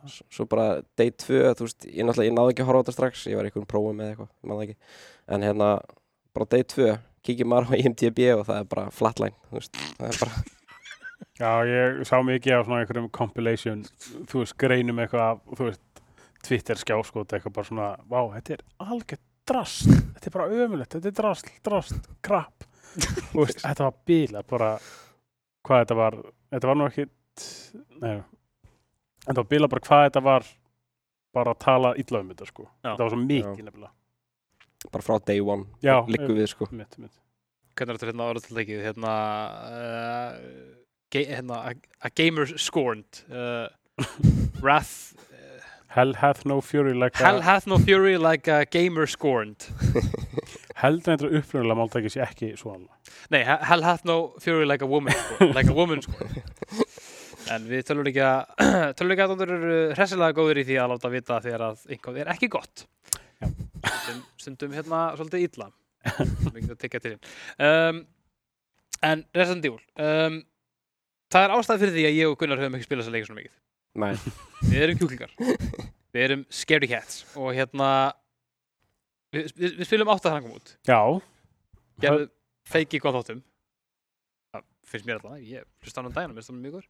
[0.09, 2.85] s- svo bara day 2, þú veist, ég náttúrulega, ég náði ekki að horfa á
[2.87, 4.79] þetta strax, ég var í einhverjum prófum eða eitthvað, maður ekki,
[5.37, 5.69] en hérna,
[6.39, 6.89] bara day 2,
[7.29, 10.41] kíkir maður á IMDb og það er bara flatline, þú veist, það er bara,
[11.39, 13.85] já, ég sá mikið á svona einhverjum compilation,
[14.31, 15.85] þú veist, greinum eitthvað þú veist,
[16.47, 21.11] Twitter skjáskot eitthvað bara svona, vá, þetta er algjört drast, þetta er bara ömulegt, þetta
[21.11, 22.67] er drast, drast, krap.
[23.33, 24.71] Þú veist, þetta var bíla, bara,
[25.67, 26.17] hvað þetta var,
[26.55, 27.45] þetta var nú ekkit,
[28.03, 28.17] nei,
[29.27, 30.49] þetta var bíla bara hvað þetta var,
[31.39, 32.67] bara að tala illa um þetta, sko.
[32.83, 32.91] Já.
[32.91, 33.69] Þetta var svo mikið, Já.
[33.69, 33.95] nefnilega.
[34.95, 36.69] bara frá day one, Já, liggum við, sko.
[36.73, 37.15] Mitt, mitt.
[37.79, 39.15] hvernig er þetta hérna orðatiltækið hérna,
[39.69, 40.78] uh,
[41.17, 43.69] hérna a, gamer scorned uh,
[44.63, 49.07] wrath uh, Hell hath no fury like hell a, hath no fury like a gamer
[49.07, 49.65] scorned.
[50.83, 52.87] Heldur eitthvað upprunalega máltæki sé ekki svona.
[53.33, 56.43] nei, he- hell hath no fury like a woman scorned, like a woman scorned.
[57.51, 61.65] En við tölum ekki að það eru hressilega góður í því að láta vita þegar
[61.71, 62.85] að einhvað er ekki gott.
[63.41, 65.71] Stundum, stundum hérna svolítið illa.
[66.05, 67.99] Við getum að tekja til þín um,
[69.09, 70.39] en Resident Evil um,
[71.33, 73.29] það er ástæð fyrir því að ég og Gunnar höfum ekki spilað þess að leika
[73.29, 73.57] svona mikið.
[73.99, 74.13] Nei,
[74.71, 75.37] við erum kjúklingar.
[76.15, 77.91] Við erum scaredy cats og hérna
[79.35, 80.75] við, við, við spilum átt að það kom út.
[80.89, 81.01] Já,
[82.05, 82.35] gerðum
[82.69, 83.45] feiki gott áttum
[84.53, 86.89] það finnst mér alltaf ég hlusta hann um daginn, mér finnst það mjög góður.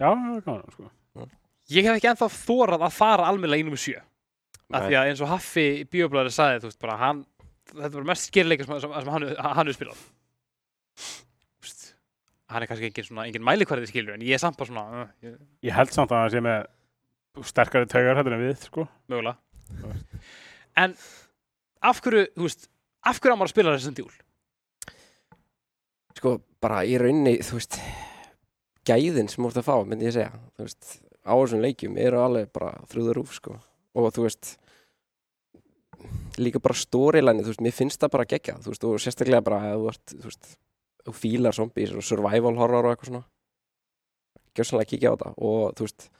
[0.00, 1.26] Já, það er gaman, sko.
[1.74, 4.00] ég hef ekki ennþá þórað að fara almennilega í nummer 7
[4.70, 7.24] af því að eins og Haffi í bíoblæði sagði, þú veist, bara hann
[7.70, 10.04] þetta var mest skerileika sem, sem, sem hann, hann hefur spilað.
[11.00, 11.29] Þú veist,
[12.50, 15.12] hann er kannski engin, svona, engin mælikvarði skilur en ég er samt bara svona uh,
[15.24, 15.36] ég,
[15.68, 18.86] Ég held samt að það sé með sterkari taugar hættur en við, sko.
[19.10, 19.38] mögulega.
[20.80, 20.96] En
[21.86, 22.66] af hverju, þú veist
[23.06, 24.18] af hverju á maður að spila Resident Evil
[26.20, 27.78] sko, bara í rauninni, þú veist,
[28.88, 30.88] gæðin sem þú ert að fá, myndi ég segja, þú veist,
[31.24, 33.56] á þessum leikjum eru alveg bara þrúður úf, sko,
[33.96, 34.54] og þú veist,
[36.40, 39.62] líka bara storyline, þú veist, mér finnst það bara gegja, þú veist, og sérstaklega bara
[39.70, 40.52] að þú ert, þú veist,
[41.10, 43.24] þú fílar zombies og survival horror og eitthvað svona,
[44.56, 46.10] gjörsanlega kíkja á þetta, og þú veist,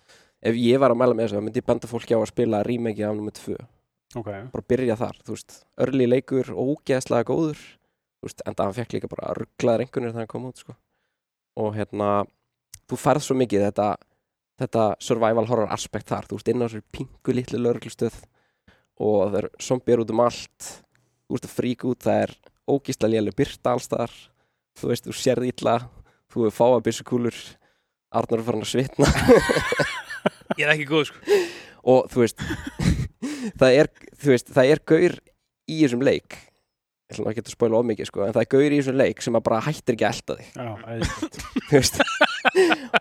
[0.50, 2.64] ef ég var að mæla með þessu, þá myndi ég benda fólki á að spila
[2.66, 3.58] remake af nummer 2
[4.18, 7.60] Ok, bara byrja þar, þú veist, örli leikur ógeðslega góður,
[8.24, 10.74] veist, enda hann fekk líka bara rugglaður einhvernir þegar hann kom út, sko.
[11.62, 12.08] Og hérna,
[12.90, 13.86] þú færð svo mikið þetta,
[14.64, 18.18] þetta survival horror aspekt þar, þú veist, inn á þessu pingu litlu lörglustöð
[19.00, 20.70] og það er zombier út um allt,
[21.30, 22.34] þú veist, að frík út, það er
[22.66, 24.16] ógeðslega lélega byrta allstaðar,
[24.78, 25.76] þú veist, þú sérð illa,
[26.30, 27.40] þú er fáa byssukúlur,
[28.10, 29.08] Arnur er farin að svitna.
[30.58, 31.40] Ég er ekki góð sko.
[31.90, 32.42] Og þú veist
[33.60, 35.18] það er, þú veist, það er gaur
[35.70, 36.38] í þessum leik.
[37.10, 38.98] Ég ætla nú ekki að spoila of mikið sko, en það er gaur í þessum
[39.00, 40.50] leik sem að bara hættir ekki að elta þig.
[40.54, 40.68] Já,
[41.70, 42.02] þú veist.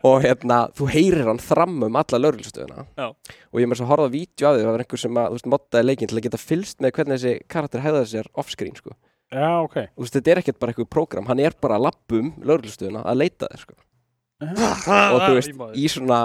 [0.05, 3.05] Og hérna, þú heyrir hann þram um alla lögreglustöðuna Já.
[3.09, 5.27] og ég með svo að horfa á vídeo af því það var einhver sem að,
[5.29, 8.75] þú veist, moddaði leikinn til að geta fylst með hvernig þessi karakter hæðaði sér offscreen
[8.75, 8.95] sko,
[9.29, 9.75] Já, ok.
[9.93, 13.19] þú veist, þetta er ekkert bara eitthvað prógram, hann er bara að lappum lögreglustöðuna að
[13.23, 13.77] leita þér sko
[14.39, 16.19] Ah, og þú veist, í svona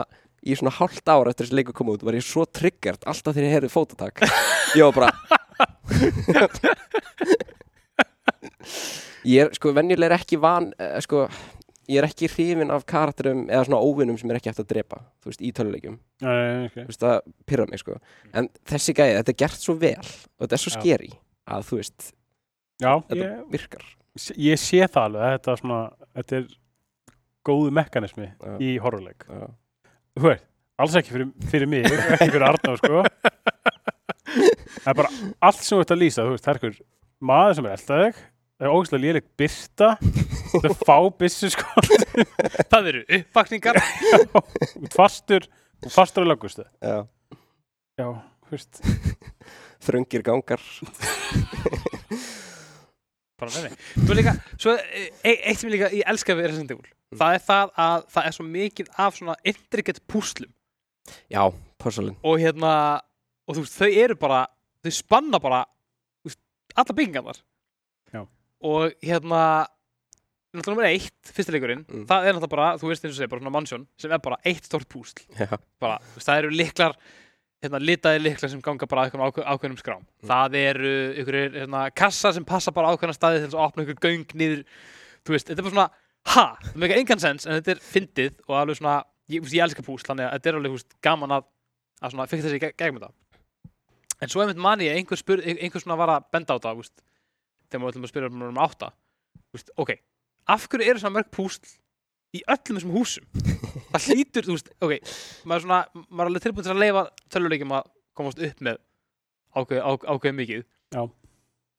[0.44, 3.46] í svona hálft ára eftir þessi leikur kom út var ég svo triggert alltaf þegar
[3.48, 4.20] ég heyrði fótatak
[4.76, 5.10] ég var bara
[9.24, 11.24] ég er sko venjulega er ekki van eh, sko,
[11.90, 15.00] ég er ekki hrifin af karakterum eða svona óvinnum sem er ekki eftir að drepa
[15.24, 16.76] þú veist, í töluleikum, Nei, ok.
[16.76, 17.16] þú veist, það
[17.50, 17.96] pyrra mig sko
[18.36, 20.78] en þessi gæði, þetta er gert svo vel og þetta er svo Já.
[20.78, 21.10] skeri
[21.56, 22.12] að þú veist,
[22.84, 23.84] Já, þetta ég, virkar
[24.38, 25.78] ég sé það alveg, þetta er svona,
[26.14, 26.44] þetta er
[27.44, 28.52] góðu mekanismi Já.
[28.62, 29.26] í horrorleik.
[29.28, 29.48] Já.
[30.14, 30.44] Þú veist,
[30.80, 33.02] alls ekki fyrir, fyrir mig, ekki fyrir Arnáð, sko.
[34.84, 35.10] Það er bara
[35.48, 36.78] allt sem þú ert að lýsa, þú veist, það er einhver
[37.24, 38.22] maður sem er eldaðið þig,
[38.54, 39.90] það er ógæslega léleg byrta,
[40.54, 41.84] það er fá byssu, sko,
[42.72, 43.80] það eru uppvakningar
[44.94, 45.50] fastur,
[45.90, 46.68] fastur á lögustu.
[46.78, 46.96] Já.
[47.98, 48.08] Já,
[48.46, 48.82] þú veist,
[49.84, 50.62] þröngir gangar.
[53.34, 54.32] Svo líka,
[54.62, 57.72] svo e e- eitt sem ég líka ég elska við Resident Evil það er það
[57.84, 60.52] að það er svo mikið af svona intricate púslum
[61.30, 61.42] já,
[61.82, 63.00] puzzlein og hérna
[63.48, 64.46] og þú veist, þau eru bara,
[64.84, 65.64] þau spanna bara
[66.74, 67.38] alla byggingarnar
[68.14, 68.22] Já.
[68.62, 69.66] og hérna
[70.54, 72.06] náttúrulega nummer eitt, fyrsti leikurinn, Mm.
[72.06, 74.38] það er náttúrulega bara, þú veist eins og segir, bara svona mannsjón sem er bara
[74.46, 75.18] eitt stort púsl.
[75.38, 75.58] Já.
[75.82, 76.94] Bara, það eru liklar,
[77.64, 80.04] hérna, litaði liklar sem ganga bara að einhverjum ákveð, ákveðnum skrám.
[80.04, 80.28] Mm.
[80.30, 80.92] Það eru
[81.22, 84.62] ykkur, hérna, kassa sem passa bara ákveðna staði til þess að opna ykkur göng niður,
[85.24, 85.88] þú veist, þetta er bara svona,
[86.34, 88.96] ha, það meika engan sens, en þetta er fyndið og alveg svona,
[89.32, 91.46] ég, ég elska púsl, þannig að þetta er alveg, veist, gaman að,
[92.00, 93.14] að svona, fikta þessi í gegnum þetta.
[94.22, 96.84] En svo einmitt man ég, einhver, spur, einhver svona var að benda á það,
[97.68, 98.92] þegar maður ætlum að spyrja um átta,
[99.48, 99.96] þú veist, ok,
[100.54, 101.74] af hverju eru svona mörg púsl
[102.34, 103.26] í öllum þessum húsum?
[103.92, 105.12] það hlýtur, þú veist, ok,
[105.44, 107.04] maður er svona, maður er alveg tilbúin til að leifa
[107.34, 108.80] töluleikjum að komast upp með
[109.54, 110.66] ákveð, ákveð, ákveð mikið.
[110.94, 111.02] Já.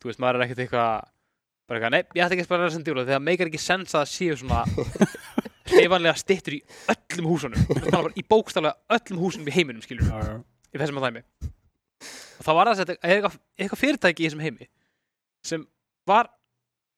[0.01, 1.09] Þú veist, maður er ekkert eitthvað,
[1.65, 3.95] bara eitthvað, nei, ég ætti ekki að spara Resident Evil þegar það meikar ekki sens
[3.95, 4.63] að það séu svona
[5.71, 7.67] hreifanlega stittur í öllum húsunum.
[7.81, 10.39] Er bara í bókstaflega öllum húsunum í heiminum, skilur Já,
[10.71, 11.25] í þessum að dæmi
[12.35, 14.67] og það var að þetta eitthvað, eitthvað fyrirtæki í þessum heimi
[15.45, 15.63] sem
[16.09, 16.29] var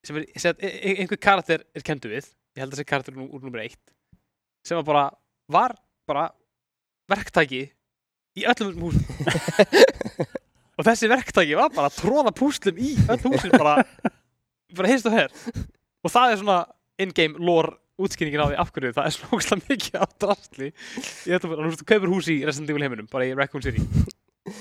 [0.05, 2.89] sem er, sem að e- e- einhver karakter er kendu við ég held að þessi
[2.89, 3.93] karakter er úr nummer eitt
[4.65, 5.05] sem var bara,
[5.53, 5.75] var
[6.09, 6.25] bara
[7.07, 7.67] verktæki
[8.37, 9.03] í öllum húsum.
[10.77, 13.79] Og þessi verktæki var bara að tróða púslum í öll húsin bara,
[14.77, 15.31] bara heist og her.
[16.05, 16.57] Og það er svona
[17.01, 21.31] in-game lore útskýringin á því af hverju það er svona ógslag mikið af drastli ég
[21.31, 23.81] þetta bara, þú kaupir hús í Resident Evil heiminum bara í Raccoon City.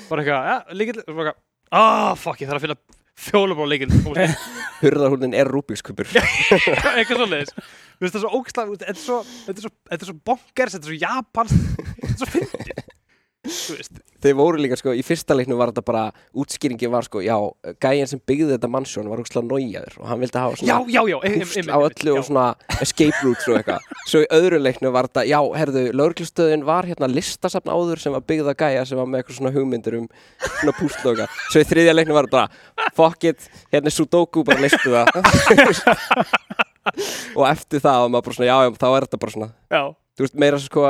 [0.08, 1.42] Bara eitthvað, ja, og bara eitthvað,
[1.80, 2.78] ah, fuck, ég þarf að finna
[3.16, 3.92] fjólubróð líkill
[4.82, 6.08] Hurðarhúnin er Rubik's kubur
[6.96, 7.54] eitthvað svoleiðis.
[7.56, 10.18] Þú veist, það er svo ógslag, þetta er svo þetta er svo, þetta er svo
[10.30, 11.56] bonkers, þetta er svo japansk
[11.96, 12.85] þetta er svo fyndið
[13.46, 17.36] Þeir voru líka sko, í fyrsta leiknum var þetta bara útskýringi var sko, já,
[17.84, 21.02] gæjan sem byggði þetta mannsjón var úrslega nójaður og hann vildi hafa já, svona já,
[21.12, 22.16] já púsl ein- á öllu já.
[22.18, 22.46] og svona
[22.82, 23.80] escape routes og eitthvað.
[24.10, 28.24] Svo í öðru leiknum var þetta, já, herðu, lauruglustöðin var hérna listasafn áður sem var
[28.26, 30.06] byggða gæja sem var með eitthvað svona hugmyndir um
[30.42, 31.30] svona púsl og eitthvað.
[31.52, 32.50] Svo í þriðja leiknum var þetta bara,
[32.98, 33.40] fuck it,
[33.74, 35.06] hérna er Sudoku, bara listu það.
[37.36, 39.80] Og eftir það var maður bara svona, já, já, þá er þetta bara svona já,
[40.16, 40.84] þú veist, meira sko,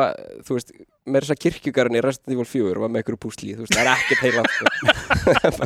[0.46, 0.72] þú veist,
[1.06, 3.90] meira svo kirkjugarinn í Resident Evil 4 var með einhverju púsli, þú veist, það er
[3.94, 4.64] ekkert heila sko.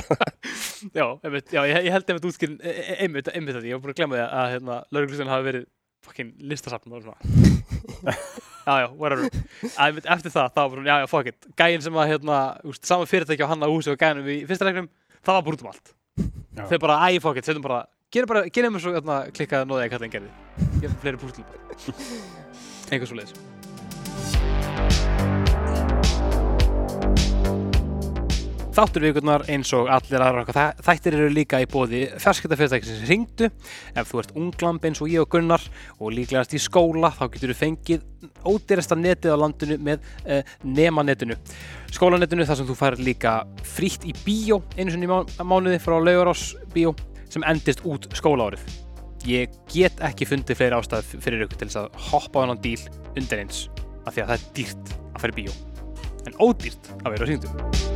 [0.98, 3.84] já, einmitt, já, ég, ég held einmitt útskýrin e- e- einmitt, einmitt þetta, ég var
[3.84, 5.66] búin að glemma því að hérna, lauruglustin hafi verið
[6.06, 7.18] fucking listasafn og svona.
[8.60, 9.24] Já, já, whatever.
[9.72, 11.46] Að, einmitt, eftir það, þá var bara, já, já, fuck it.
[11.58, 14.68] Gæinn sem að, hérna, úst, saman fyrirtæki á hann á húsi og gæinum í fyrsta
[14.68, 14.90] leiknum,
[15.24, 15.94] það var bara út um allt.
[16.20, 16.66] Já.
[16.68, 17.80] þeir bara, æ, fuck it, setjum bara
[18.12, 20.34] gerum bara, gerum við svo, hérna, klikkaði nóðið að kallin gerði.
[20.82, 21.46] Gerum fleiri púsli.
[22.90, 23.49] Bara einhvers
[28.70, 33.48] Þáttur vikunar eins og allir aðra þættir eru líka í bóði ferskiptafyrirtækisins ringdu
[33.98, 35.64] ef þú ert unglamb eins og ég og Gunnar
[35.98, 38.04] og líklegast í skóla þá getur þú fengið
[38.46, 41.34] ódýrasta netið á landinu með uh, nemanetinu.
[41.90, 43.34] Skólanetinu þar sem þú fær líka
[43.66, 46.94] frítt í bíó einu sinni mánuði frá laugarás bíó
[47.26, 48.62] sem endist út skólaárið.
[49.26, 52.86] Ég get ekki fundið fleiri ástæð fyrir ykkur til þess að hoppa á þennan díl
[53.16, 53.66] undir eins
[54.06, 55.62] af því að það er dýrt að fara í bíó.
[56.30, 57.89] En ódýrt að vera á síndum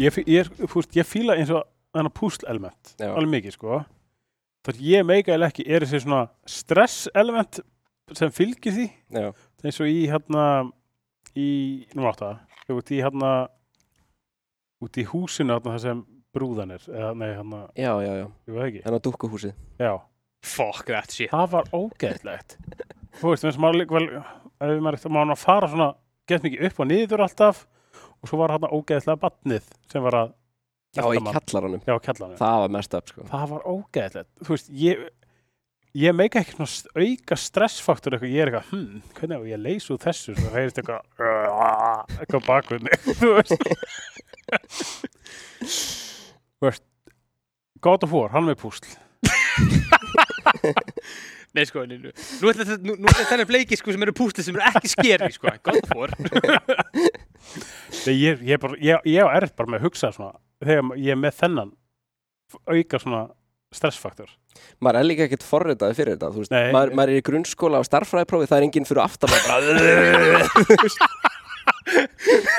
[0.00, 3.10] Ég, ég, veist, ég fíla eins og þennan púsl element Já.
[3.12, 3.80] alveg mikið sko.
[4.66, 7.60] Þannig ég meika eða ekki er þessi svona stress element
[8.16, 8.86] sem fylgir því?
[9.12, 9.28] Já,
[9.66, 10.44] eins og í hérna
[11.36, 11.48] í,
[11.96, 13.32] nú átt það út í hérna
[14.82, 16.00] út í húsinu hérna það sem
[16.32, 18.82] brúðan er eða nei hérna, já, já, já, ég veit ekki.
[18.86, 19.58] Þannig að dúkkuhúsið.
[19.82, 19.92] Já,
[20.46, 21.32] fuck that shit.
[21.34, 22.56] Það var ógeðlegt
[23.20, 25.88] þú veist, eins og maður líka vel ef maður maður var að fara svona
[26.30, 27.62] gett mikið upp og niður alltaf
[28.22, 30.28] og svo var hérna ógeðslega batnið sem var að
[30.92, 33.22] Já, í kjallaranum, já, kjallanum það var mest upp sko.
[33.30, 34.94] Það var ógeðlegt þú veist, ég
[35.96, 36.68] ég meika ekki svona
[37.06, 40.48] auka stressfaktor eitthvað, ég er eitthvað, hm, hvernig á ég að leysa úr þessu, svo
[40.52, 41.02] heyrist eitthvað
[42.20, 42.96] eitthvað mig.
[43.20, 43.60] Þú veist.
[46.60, 46.84] Þú veist
[47.82, 48.86] God of War, hann með púsl.
[51.52, 52.08] Nei sko, nú, nú,
[52.48, 55.50] er þetta- nú, er þetta bleiki sko sem eru púsli sem eru ekki skeri sko,
[55.66, 56.30] gott fór Nei,
[58.10, 61.38] ég, ég, bara, ég, ég erft bara með að hugsa svona þegar ég er með
[61.40, 61.72] þennan
[62.68, 63.22] auka svona
[63.72, 64.30] stressfaktor.
[64.84, 66.52] Maður er líka ekkert forritaði fyrir þetta, veist.
[66.52, 69.30] Maður, maður er í grunnskóla á starffræðiprófi, það er enginn fyrir aftan.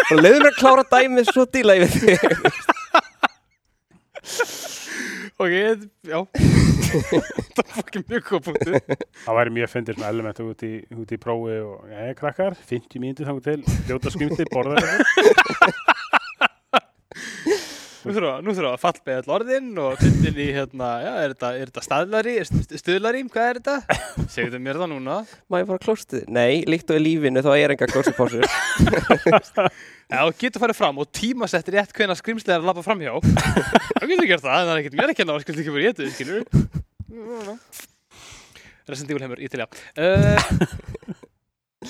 [0.10, 2.14] Og leiður mér að klára dæmið svo díla yfir því
[5.42, 5.50] Ok,
[6.06, 6.20] já.
[7.54, 11.14] Það er fucking mjög góð punktu það væri mjög fyndir svona element út í, út
[11.16, 15.72] í prófi og, já, krakkar, 50 mínútur þangur til ljóta skrimti, borða þetta
[18.04, 18.12] Nú
[18.44, 21.84] nú þurfa að fallbeða all orðin og tundin í hérna, já, er þetta, er þetta
[21.86, 23.76] staðlari, st- stuðlarím, hvað er þetta?
[24.34, 25.16] Segðu mér það núna.
[25.48, 26.26] Má ég fara að klóstið?
[26.36, 28.44] Nei, líkt og í lífinu þá er enga klóstipásur
[30.14, 34.20] Já, getur farið fram og tímasettir rétt hvenær skrimslega er að labba framhjá þá getur
[34.20, 35.90] þú gert það, en það er ekkert mér að kenna að skrimslega ekki verið í
[35.94, 36.44] þetta, skilur
[38.84, 39.64] Resident Evil heimur, ég uh,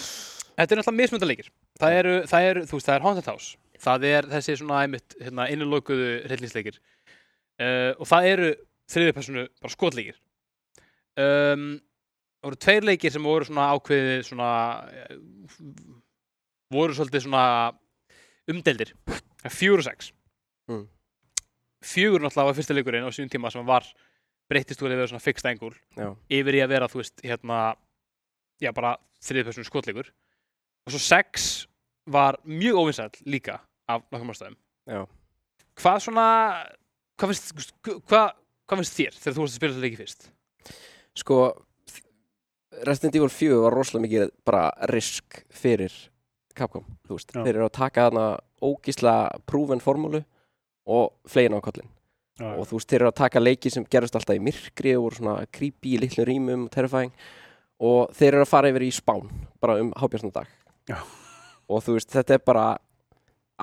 [0.53, 1.47] Þetta er náttúrulega mismönda leikir.
[1.81, 5.15] Það eru, það eru, þú veist, það er Haunted House það er þessi svona einmitt
[5.19, 6.79] hérna, innulókuðu hryllingsleikir.
[7.61, 8.53] Uh, og það eru
[8.93, 10.17] þriðju personu bara skotleikir.
[11.19, 11.67] Um,
[12.41, 14.49] það voru tveir leikir sem voru svona ákveðið svona
[14.91, 15.13] eh,
[16.73, 17.43] voru svolítið svona
[18.51, 18.91] umdeldir
[19.47, 20.09] fjögur og sex.
[20.67, 20.87] Mm.
[21.83, 23.87] fjögur náttúrulega var fyrsta leikurinn á síðan tíma sem var
[24.51, 26.13] breyttist úr að vera svona fixed angle Já.
[26.31, 27.57] yfir í að vera, þú veist, hérna
[28.63, 30.11] já, bara þriðpersonu skotleikur.
[30.87, 31.49] Og svo sex
[32.07, 33.59] var mjög óvinsæll líka
[33.89, 34.57] af nokkrum ástæðum
[34.89, 35.01] Já.
[35.79, 36.27] hvað svona
[37.19, 38.31] hvað finnst, hvað,
[38.67, 40.29] hvað finnst þér þegar þú varst að spila þetta leiki fyrst
[41.13, 41.35] Sko,
[42.87, 45.93] Resident Evil 4 var rosalega mikið bara risk fyrir
[46.57, 47.31] Capcom, þú veist.
[47.33, 47.41] Já.
[47.41, 48.25] Þeir eru að taka þarna
[48.61, 49.13] ógísla
[49.49, 50.23] prúven formúlu
[50.85, 51.89] og flegin á kollin.
[52.39, 55.07] Já, Og þú veist, þeir eru að taka leiki sem gerast alltaf í myrkri og
[55.07, 57.13] voru svona creepy í litlum rýmum, terrifying.
[57.81, 59.29] Og þeir eru að fara yfir í spán,
[59.61, 60.49] bara um hábjörnsna dag.
[60.89, 60.97] Já.
[61.69, 62.65] Og þú veist, þetta er bara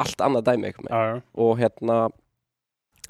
[0.02, 0.72] allt annað dæmi.
[1.44, 2.00] Og hérna,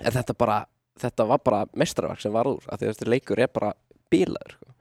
[0.01, 0.61] þetta bara,
[1.01, 2.63] þetta var bara mestrarverk sem var úr.
[2.69, 3.73] Af því að þessi leikur er bara
[4.11, 4.77] bílaður, sko.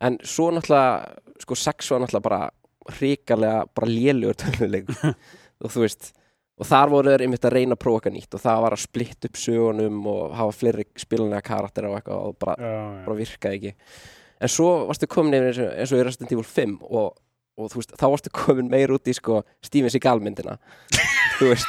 [0.00, 2.42] En svo náttúrulega, sko, sex var náttúrulega bara
[2.88, 5.14] hrikalega bara lélugur töluleikur
[5.64, 6.12] og þú veist,
[6.60, 8.82] og þar voru þeir einmitt að reyna að prófa eitthvað nýtt og það var að
[8.84, 13.02] splitta upp sögunum og hafa fleiri spilanlega karaktera og eitthvað og bara, já, já.
[13.06, 13.74] bara virkaði ekki.
[14.40, 17.08] En svo varstu komin yfir eins og, eins og í Resident Evil 5 og,
[17.60, 20.56] og þú veist, þá varstu komin meir út í sko Steven Seagal myndina.
[21.40, 21.66] þú veist,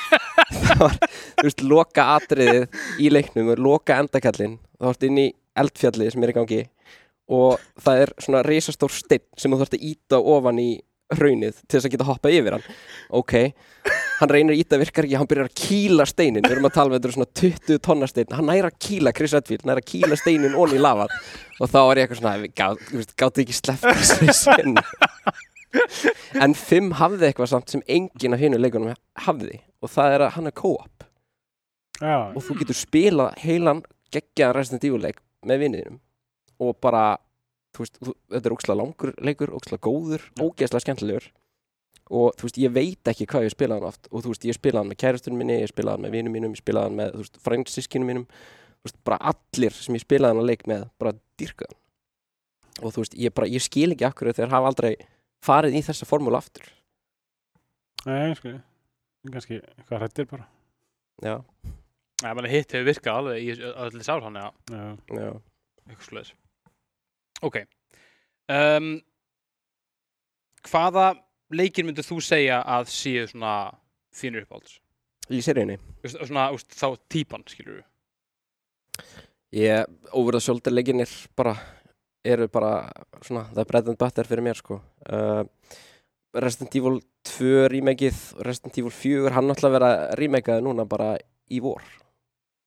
[0.51, 0.99] það var,
[1.39, 5.27] þú veist, loka atriðið í leiknum og loka endakallin, þá varstu inn í
[5.61, 6.61] eldfjallið sem er í gangi
[7.31, 10.71] og það er svona risastór steinn sem þú þarfst að íta ofan í
[11.11, 12.65] hraunið til þess að geta hoppað yfir hann.
[13.19, 13.33] Ok,
[14.21, 16.91] hann reynir að íta virkar ekki hann byrjar að kýla steinin, við erum að tala
[16.91, 19.89] með þetta er svona 20 tonna stein, hann næra að kýla Chris Redfield, næra að
[19.91, 21.15] kýla steinin onni í lafað
[21.59, 24.79] og þá var ég eitthvað svona gáttu ekki sleppt þessari sen
[26.43, 28.95] en 5 hafði eitthvað samt sem enginn af hinu leikunum
[29.25, 31.07] hafði og það er að hann er co-op.
[32.01, 32.33] Já.
[32.33, 35.99] og þú getur spilað heilan geggjaðan Resident Evil leik með vinniðinum
[36.65, 37.03] og bara
[37.75, 41.27] þú veist, þú, þetta er ókslega langur leikur ókslega góður, ógeðslega skemmtilegur.
[42.11, 44.09] Og þú veist, ég veit ekki hvað ég spilaði hann oft.
[44.11, 46.55] Og þú veist, ég spilaði hann með kærastunum minni ég spilaði hann með vinum mínum,
[46.57, 48.25] ég spilaði hann með þú veist, frændsískinum mínum,
[48.81, 51.77] þú veist, bara allir sem ég spilaði hann að leik með, bara dyrkaðan
[52.81, 54.93] og þú veist, ég bara, ég skil ekki akkur þegar hafa aldrei
[55.45, 56.65] farið í þessa formúlu aftur?
[58.05, 58.55] Nei, sko,
[59.31, 60.47] kannski eitthvað hrættir bara.
[61.21, 61.35] já,
[62.33, 64.85] menn hitt hefur virkað alveg í allir sár hann, já, Já,
[65.17, 65.31] já,
[65.89, 66.33] eitthvað sluðis
[67.41, 67.55] Ok.
[68.51, 68.91] Um,
[70.69, 71.07] Hvaða
[71.57, 73.53] leikir myndir þú segja að séu svona
[74.13, 74.75] þínur uppáhalds?
[75.31, 75.77] í seríunni?
[76.03, 77.87] Þú Svona, úst, þá típan, skilur við
[79.57, 79.85] Ég,
[80.15, 81.55] over the shoulder leikinir bara,
[82.23, 82.73] eru bara
[83.23, 84.81] svona, það er bread and butter fyrir mér sko.
[85.07, 85.43] Uh,
[86.37, 91.15] Resident Evil 2 remakeið og Resident Evil 4, hann náttúrulega vera remakeaði núna bara
[91.51, 91.83] í vor.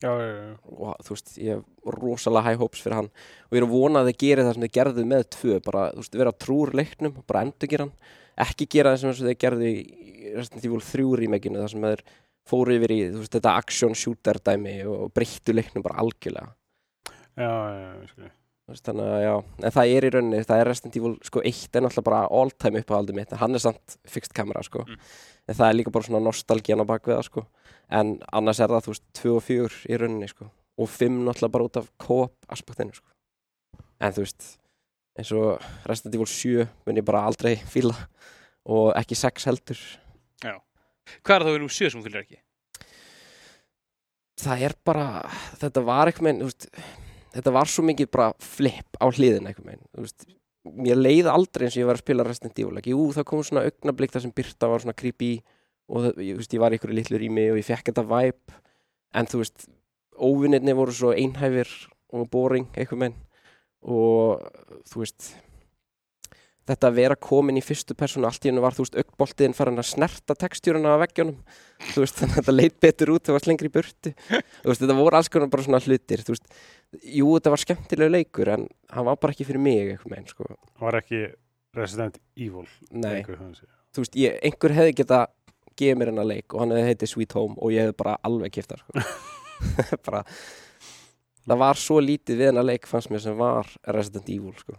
[0.05, 0.57] Já, já, já.
[0.69, 3.09] og þú veist, ég hef rosalega high hopes fyrir hann.
[3.49, 5.87] Og ég er að vona að þið gerir það sem þið gerðu með 2, bara,
[5.95, 8.13] þú veist, vera trúr leiknum, bara endur gera hann.
[8.45, 12.05] Ekki gera það sem þið gerðu í Resident Evil 3 remakeinu, það sem þeir
[12.45, 16.53] fóru yfir í, þú veist, þetta action shooter dæmi og breyttu leiknum bara algjörlega.
[17.39, 17.93] Já, já, já.
[17.95, 18.35] Þú veist,
[18.65, 19.33] þannig að já,
[19.69, 22.51] en það er í rauninni, það er Resident Evil, sko, eitt er náttúrulega bara all
[22.65, 24.99] time uppáhaldið mitt, hann er samt fixed kamera, sko, Mm.
[25.49, 27.47] en það er líka bara svona nostalgían á bakvið það, sko,
[27.91, 30.49] en annars er það, þú veist, 2 og 4 í rauninni, sko,
[30.79, 33.07] og 5 náttúrulega bara út af co-op aspektinu, sko,
[34.01, 34.59] en þú veist,
[35.19, 37.95] eins og Resident Evil 7 mun ég bara aldrei fíla.
[38.67, 39.77] Og ekki 6 heldur,
[41.23, 42.39] Hvað er það við nú sjö sem þú fylgir ekki?
[44.41, 45.07] það er bara,
[45.61, 46.67] þetta var eitthvað þú veist,
[47.35, 50.27] þetta var svo mikið bara flip á hliðin eitthvað meginn, þú veist,
[50.87, 53.45] mér leið aldrei eins og ég var að spila Resident Evil, ekki, jú, það kom
[53.45, 55.33] svona augnablík þar sem Birta var svona creepy
[55.91, 58.61] og það, ég, veist, ég var í ykkur litlu rými og ég fekk þetta vibe,
[59.15, 59.67] en þú veist,
[60.15, 61.71] óvinnirni voru svo einhæfir
[62.15, 63.21] og boring eitthvað meginn
[63.85, 64.47] og
[64.89, 65.35] þú veist,
[66.65, 69.81] þetta að vera komin í fyrstu persónu allt í hennu var, þú veist, augnboltiðin farin
[69.81, 71.37] að snerta textjúruna á veggjónum
[71.91, 74.13] þú veist, þannig að þetta leit betur út þegar það var lengri í burtu.
[74.31, 76.49] Þú veist, þetta voru alls konar bara svona hlutir þú veist,
[77.03, 80.47] jú, þetta var skemmtilegu leikur en hann var bara ekki fyrir mig eitthvað meginn, sko,
[80.81, 81.23] Var ekki
[81.75, 82.67] Resident Evil.
[82.93, 83.39] nei, leikur,
[83.95, 85.23] þú veist, ég, einhver hefði geta
[85.75, 88.53] gefið mér hennar leik og hann hefði heitið Sweet Home og ég hefði bara alveg
[88.55, 88.93] kipta, sko
[90.07, 90.23] bara
[91.45, 94.77] það var svo lítið við hennar leik fannst mér sem var Resident Evil, sko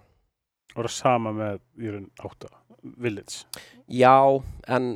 [0.76, 2.50] Var það sama með raun átta.
[3.00, 3.46] Village.
[3.88, 4.12] já,
[4.68, 4.88] en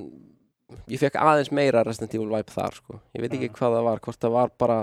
[0.91, 3.53] ég fekk aðeins meira Resident Evil vibe þar, sko ég veit ekki Já.
[3.57, 4.79] hvað það var, hvort það var bara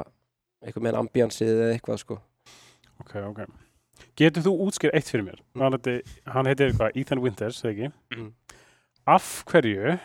[0.67, 2.19] eitthvað með ambiansið eða eitthvað, sko
[3.05, 3.41] Ok, ok.
[4.17, 5.41] Getur þú útskýr eitt fyrir mér?
[5.61, 5.99] Hann, heiti,
[6.33, 7.91] hann heitir eitthvað Ethan Winters, eða ekki?
[8.17, 8.31] Mm.
[9.17, 9.97] Af hverju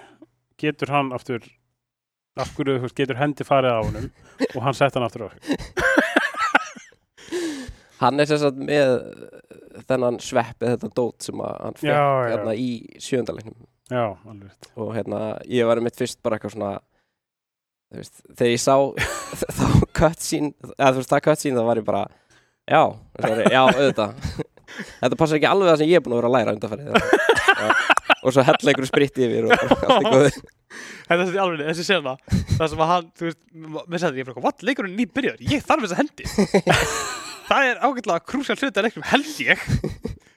[0.62, 1.48] getur hann aftur
[2.40, 4.10] af hverju getur hendi farið á honum
[4.56, 5.30] og hann sett hann aftur á?
[8.02, 8.92] Hann er sagt með
[9.86, 12.30] þennan svepp eða þetta dót sem hann fekk Já, já.
[12.32, 13.60] hérna í sjöndalegnum
[13.92, 14.06] Já,
[14.80, 16.72] og hérna ég var mitt fyrst bara eitthvað svona
[17.94, 18.76] veist, þegar ég sá
[19.60, 22.02] þá cutscene, eða þú veist það cutscene þá var ég bara,
[22.70, 22.82] já,
[23.26, 24.26] sorry, já, auðvitað.
[25.02, 28.34] Þetta passar ekki alveg það sem ég er búin að vera að læra undanfærið og
[28.34, 30.28] svo hella einhverju spritti yfir og allt er góð
[31.10, 33.40] Þetta er alveg, þessi sena Það sem að hann, þú veist,
[33.92, 36.28] mér sagði ég bara What, leikurinn er nýbyrjar, ég þarf þess að hendi.
[37.52, 39.64] Það er ágætlega krúsjál hluti að leiknum held ég.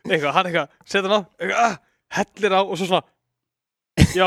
[0.08, 1.76] Eitthvað, hann eitthvað, setja hann á eitthvað, ah,
[2.18, 3.04] Hellir á og svo svona
[4.14, 4.26] Já,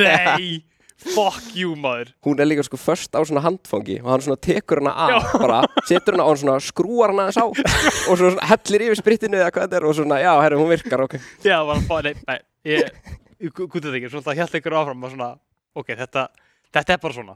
[0.00, 0.62] nei
[1.02, 2.12] Fuck you, maður.
[2.24, 5.58] Hún er líka sko först á svona handfangi og hann svona tekur hana af bara,
[5.88, 9.40] setur hana á og svona skrúar hana þess á og svo svona hellir yfir sprittinu
[9.40, 11.18] eða hvað þetta er og svona, já, herru, hún virkar, ok.
[11.44, 11.58] Já,
[11.90, 12.94] bara, nei, nei Ég,
[13.42, 15.30] ég gútið það ekki, svona það held ykkur áfram og svona,
[15.74, 16.28] ok, þetta
[16.72, 17.34] Þetta er bara svona,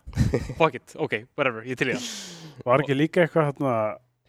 [0.57, 2.05] fuck it, ok, whatever, ég til í það.
[2.65, 3.73] Var ekki líka eitthvað hérna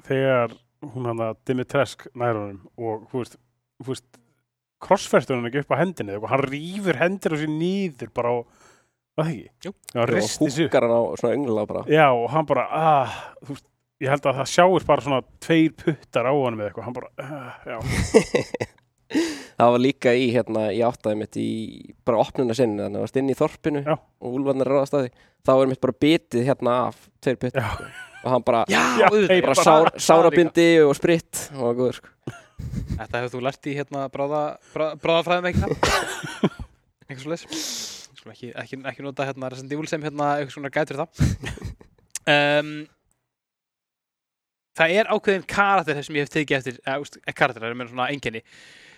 [0.07, 3.37] þegar hún hann að Dimitresk nær honum og þú veist,
[3.79, 8.37] þú veist hann ekki upp á eitthvað, hann rýfur hendir á sér nýður bara á,
[9.17, 9.49] það ekki?
[9.65, 9.73] Jú.
[9.93, 10.71] Hann og risti sig upp.
[10.71, 13.67] húkar hann á svona öngla bara Já, og hann bara, ah, þú veist,
[14.03, 17.09] ég held að það sjáist bara svona tveir puttar á honum eða eitthvað, hann bara,
[17.17, 17.77] ah, já,
[19.57, 21.47] það var líka í hérna, ég áttaði mitt í
[22.05, 23.95] bara opnuna sinni, þannig að það varst inn í þorpinu Já.
[23.97, 25.11] og úlfarnir ráðast að því
[25.47, 27.67] þá er mitt bara bitið hérna af tveir putt Já.
[28.23, 31.63] og hann bara, Já, Já, auðvitað, hey, bara bara sár, það sárabindi og spritt og
[31.69, 32.09] var góður sko
[32.57, 34.41] Þetta hefur þú lært í hérna bráða,
[34.73, 35.21] bráða,
[38.27, 41.19] Skulum ekki, ekki, ekki nota hérna Resident Evil sem hérna eitthvað svona gætur það.
[42.33, 42.71] um,
[44.77, 47.93] það er ákveðin karakter sem ég hef tekið eftir, eða úst, karakter, það er með
[47.93, 48.41] svona enginni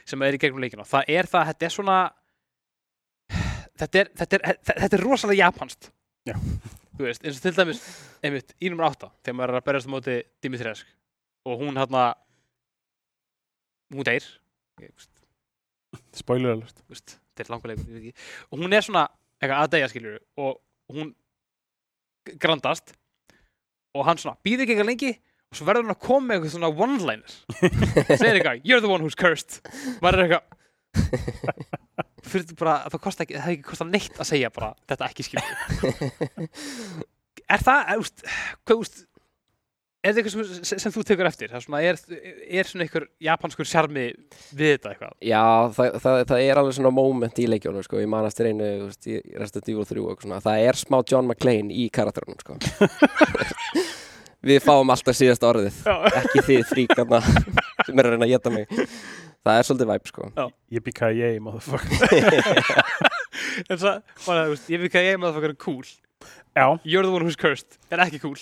[0.09, 0.87] sem er í gegnum leikina.
[0.87, 1.99] Það er það, þetta er svona,
[3.83, 5.91] þetta er, þetta er, þetta er rosalega japanst.
[6.29, 6.35] Já.
[6.97, 7.83] Þú veist, eins og til dæmis,
[8.25, 10.89] einmitt, í nummer 8, þegar maður er að berjast á móti Dimitresk
[11.47, 12.09] og hún hérna,
[13.93, 14.25] hún deyr,
[16.17, 16.83] spoiler alert.
[17.39, 19.05] þetta er langur leikur, ég veit ekki og hún er svona
[19.39, 20.59] eitthvað að deyja skiljur og
[20.93, 21.13] hún
[22.39, 22.93] grandast
[23.97, 25.15] og hann svona býður ekki eitthvað lengi.
[25.49, 27.31] Og svo verður hann að koma með eitthvað svona one-liner
[28.19, 29.61] segir eitthvað, you're the one who's cursed.
[30.05, 30.43] Er eitthvað
[32.29, 35.25] fyrir bara, það kosti ekki, það hefði ekki kostað neitt að segja bara, þetta ekki
[35.27, 35.47] skiljur
[37.53, 38.23] er það, er, úst,
[38.67, 39.01] hvað, úst
[39.99, 41.51] er þetta eitthvað sem, sem, þú tekur eftir?
[41.51, 41.97] Það er svona, er,
[42.59, 44.05] er svona einhver japanskur sjarmi
[44.55, 45.15] við þetta eitthvað?
[45.27, 45.43] Já,
[45.75, 48.87] það, það, það er alveg svona moment í leikjónu sko, ég man eftir einu þú
[48.87, 52.59] veist, í Evil 3 og eitthvað svona, það er smá John McClane í karakterunum sko.
[54.49, 55.81] Við fáum alltaf síðasta orðið.
[55.83, 55.95] Já.
[56.21, 58.69] ekki þið fríkarna sem er að reyna að geta mig.
[59.43, 60.29] Það er svolítið væp sko.
[60.77, 61.99] Yippee-ki-yay, motherfucker.
[63.67, 63.97] en svo,
[64.71, 65.91] ég veit hvað ég með það fyrir cool.
[66.55, 68.39] Já, you're the one who's cursed, en ekki cool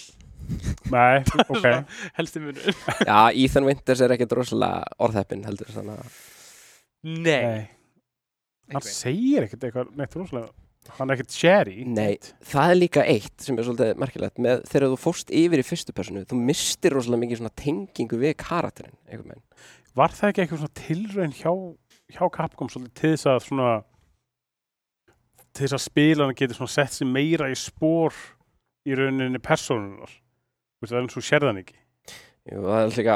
[0.94, 1.58] nei, ok.
[1.58, 1.82] Svona
[2.18, 2.70] helsti munur
[3.04, 5.90] Já, Ethan Winters er ekkert rosalega orðheppin heldur að
[7.08, 7.66] nei, Nei.
[8.74, 10.50] Hann segir ekkert eitthvað neitt rosalega.
[10.98, 11.82] Hann er ekkert sherry.
[11.88, 12.16] Nei,
[12.48, 15.96] það er líka eitt sem er svolítið merkilegt með þegar þú fórst yfir í fyrstu
[15.96, 19.44] personu þú mistir rosalega mikið svona tengingu við karakterinn
[19.98, 21.52] Var það ekki eitthvað svona tilraun hjá,
[22.16, 23.70] hjá Capcom svolítið til þess að svona
[25.58, 28.16] til þess að spilarna getur svona sett sér meira í spór
[28.88, 30.27] í rauninni persónunar Þú
[30.84, 31.78] veist, það er eins og sérðan ekki.
[32.48, 33.16] Jú, það er líka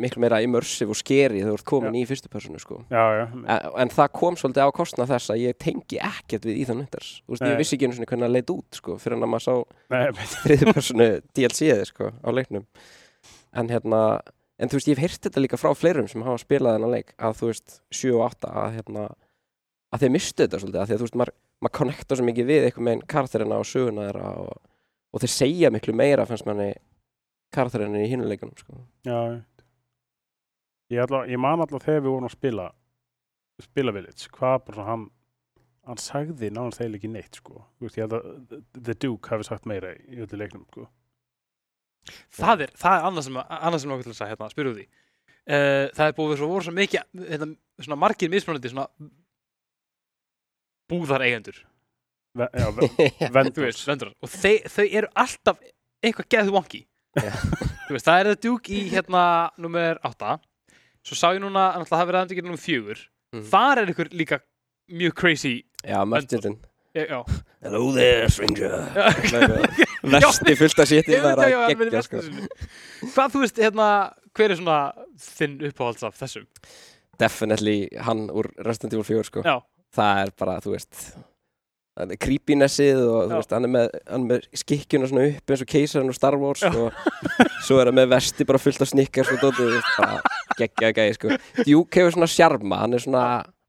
[0.00, 2.78] miklu meira immersive og skeri þegar þú ert komin í fyrstu personu sko.
[2.88, 6.62] Já, já, en, en það kom svolítið á kostnað þess að ég tengi ekkert við
[6.62, 7.10] Ethan Winters.
[7.26, 7.50] Þú veist, Nei.
[7.52, 9.54] ég vissi ekki einu svona hvernig það leit út sko, fyrir að maður sá
[10.46, 12.64] þriði personu DLC-ið sko, á leiknum.
[13.60, 14.00] En hérna
[14.60, 17.14] en þú veist, ég hef heyrt þetta líka frá fleirum sem hafa spilað þennan leik
[17.18, 19.06] að þú veist, 7 og 8 að hérna,
[19.90, 22.50] að þeir mistu þetta svolítið að því að þú veist, maður, maður connecta svo mikið
[22.50, 24.58] við eitthvað með karakterina og söguna þeirra og,
[25.12, 26.72] og þeir segja miklu meira fannst manni
[27.54, 28.84] karakterina í hinuleikunum sko.
[29.04, 29.42] já ég-
[30.90, 32.68] ég, ætla, ég man alltaf þegar við vorum að spila
[33.60, 35.10] spila Village, hvað bara svona hann
[35.90, 37.64] hann sagði nánast þegar ekki neitt sko.
[37.80, 40.86] Þú veist, ég held að The Duke hafi sagt meira í öllu leiknum sko.
[42.32, 44.86] það er, það er annað sem, annað sem til þess að hérna, spyrja út í
[44.86, 47.48] uh, það er búið svo, voru svo mikið hérna,
[47.80, 48.86] svona margir mismunandi svona
[50.90, 51.58] búðar eigendur
[52.38, 52.88] já, ve
[53.20, 55.58] þú vendors veist, vendur og þau, þau eru alltaf
[56.04, 56.54] eitthvað geðu
[57.90, 59.24] veist, það er það djúk í hérna
[59.58, 60.36] nummer 8
[61.02, 63.44] svo sá ég núna, náttúrulega það verið aðeins nummer 4 Mhm.
[63.46, 64.40] þar er ykkur líka
[64.90, 65.52] mjög crazy
[66.92, 67.20] Já, já.
[67.62, 68.72] Hello there, stranger.
[70.02, 72.22] Vesti fullt séti Ég það er að gegja sko.
[73.14, 73.86] Hvað þú veist, hérna,
[74.34, 74.78] hver er svona
[75.22, 76.48] þinn uppáhalds af þessum?
[77.20, 79.42] definitely hann úr Resident Evil 4 sko.
[79.94, 81.00] Það er bara, þú veist
[81.98, 83.28] creepinessið og Já.
[83.28, 86.16] þú veist, hann er með, hann er með skikkjuna svona upp eins og keisarinn og
[86.16, 86.92] Star Wars og
[87.66, 90.20] svo er hann með vesti bara fullt af snikkar sko, dótið, þú veist, bara
[90.60, 93.24] geggja gæði sko Duke hefur svona sjarma, hann er svona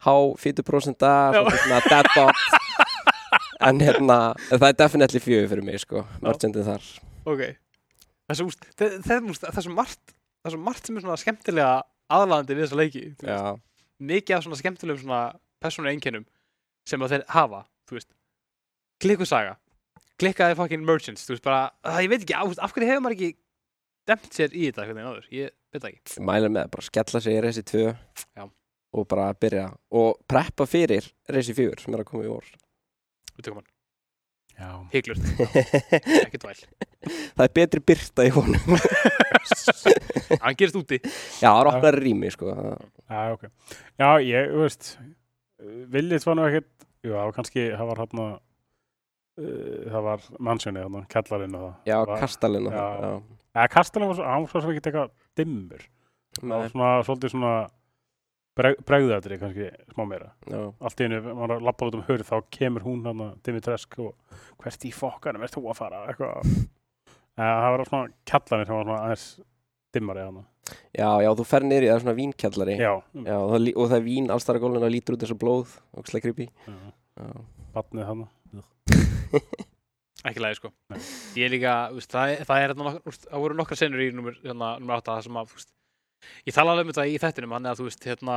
[0.06, 0.16] há
[0.46, 1.42] 40% Já.
[1.66, 2.46] svona dead bot
[3.62, 4.20] en hérna,
[4.50, 6.92] það er definitely fjögur fyrir mig sko, merchandið þar
[7.30, 7.42] Ok.
[8.32, 11.74] Það, er svo margt, það er svo margt sem er svona skemmtilega
[12.12, 13.04] aðlaðandi við þessa leiki.
[13.22, 13.42] Já,
[14.02, 15.22] Mikið af svona skemmtilegum svona
[15.62, 16.26] persónu einkennum
[16.90, 17.60] sem að þeir hafa,
[17.92, 18.10] þú veist.
[19.04, 19.58] Klikkusaga.
[20.22, 23.16] Klikkaði fucking merchants, þú veist bara, að, ég veit ekki, á, af hverju hefur maður
[23.18, 23.32] ekki
[24.12, 25.28] demt sér í þetta hvernig áður?
[25.34, 26.24] Ég veit það ekki.
[26.30, 27.82] mælir með, bara skella sig í Resi 2
[28.38, 28.44] Já.
[28.94, 29.68] og bara byrja
[29.98, 32.46] og preppa fyrir Resi 4 sem er að koma í vor
[33.38, 33.70] Við tökum hann.
[34.94, 36.60] Hygglust, það ekki dvæl.
[37.42, 38.76] er betri byrta í honum
[40.44, 41.00] Hann gerist úti.
[41.42, 43.48] já, það er opnar rými sko það- Já, ok.
[43.98, 44.92] Já, ég, þú veist,
[45.96, 48.26] viljið var nú ekkert, jú, það var kannski, það var hérna,
[49.42, 51.76] uh, það var mannsjónið hérna, kallarinn og það.
[51.92, 52.82] já, kastalinn og Já.
[52.82, 53.22] það já.
[53.52, 55.86] Ja, kastalinn var svo, hann var svo sem ekkert eitthvað dimmur.
[56.40, 57.54] Það var svona, svolítið svona
[58.56, 60.30] breg, bregðaðri kannski smá meira.
[60.48, 60.62] já.
[60.80, 63.34] Allt í einu, maður er að labba út um hurð, þá kemur hún hann að
[63.44, 66.54] Dimitresk og hvert í fokkanum ert þú að fara, eitthvað.
[67.42, 69.28] Það var svona kallarinn sem var svona aðeins
[69.94, 70.42] dimmari hann.
[70.96, 72.92] já, já, þú fer niður í það er svona vínkjallari Já,
[73.26, 75.42] Já, og, það, og það er vín allstar að gólfinu og lítur út eins og
[75.42, 76.76] blóð og já,
[77.18, 77.42] já.
[77.76, 78.28] batnið hann.
[80.22, 80.70] Ekki lægi, sko.
[80.92, 81.00] Nei.
[81.40, 84.04] Ég er líka, þú veist, það, það er, þarna nokk- úst, það voru nokkra senur
[84.04, 85.72] í nummer, hérna, nummer 8 það sem að, þú veist,
[86.46, 88.36] ég tala alveg um þetta í þettinum, hann er að, þú veist, hérna,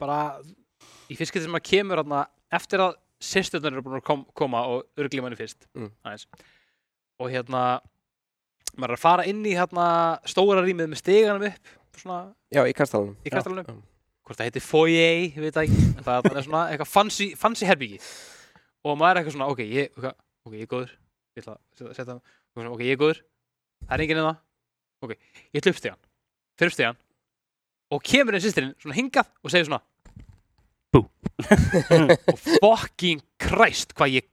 [0.00, 0.16] bara,
[1.12, 2.22] í fiskið sem að kemur, hérna,
[2.56, 5.90] eftir að sýsturnar eru búin að kom, koma og örgli manni fyrst, Mm.
[7.20, 7.64] og hérna,
[8.78, 9.86] maður er að fara inn í, hérna,
[10.28, 12.20] stóra rýmið með steganum upp, svona,
[12.52, 13.16] já, í kastalunum.
[13.26, 13.74] í kastalunum, Já.
[14.26, 17.68] hvort það heitir foyer, ég veit það ekki, en það er svona eitthvað fancy, fancy
[17.68, 18.00] herbyggi
[18.82, 20.94] og maður er eitthvað svona, ok, ég, ok, ég er góður.
[21.36, 22.18] Ég ætla að setja-
[22.56, 23.20] svona, ok, ég er góður.
[23.86, 24.40] Það er enginn en það,
[25.06, 25.14] ok,
[25.52, 26.00] ég ætla upp stegan
[26.58, 26.98] fyrir upp stegan
[27.92, 29.82] og kemur einn sýstirinn svona hingað og segir svona
[30.92, 31.00] bú.
[32.32, 34.26] Og fucking Christ hvað ég,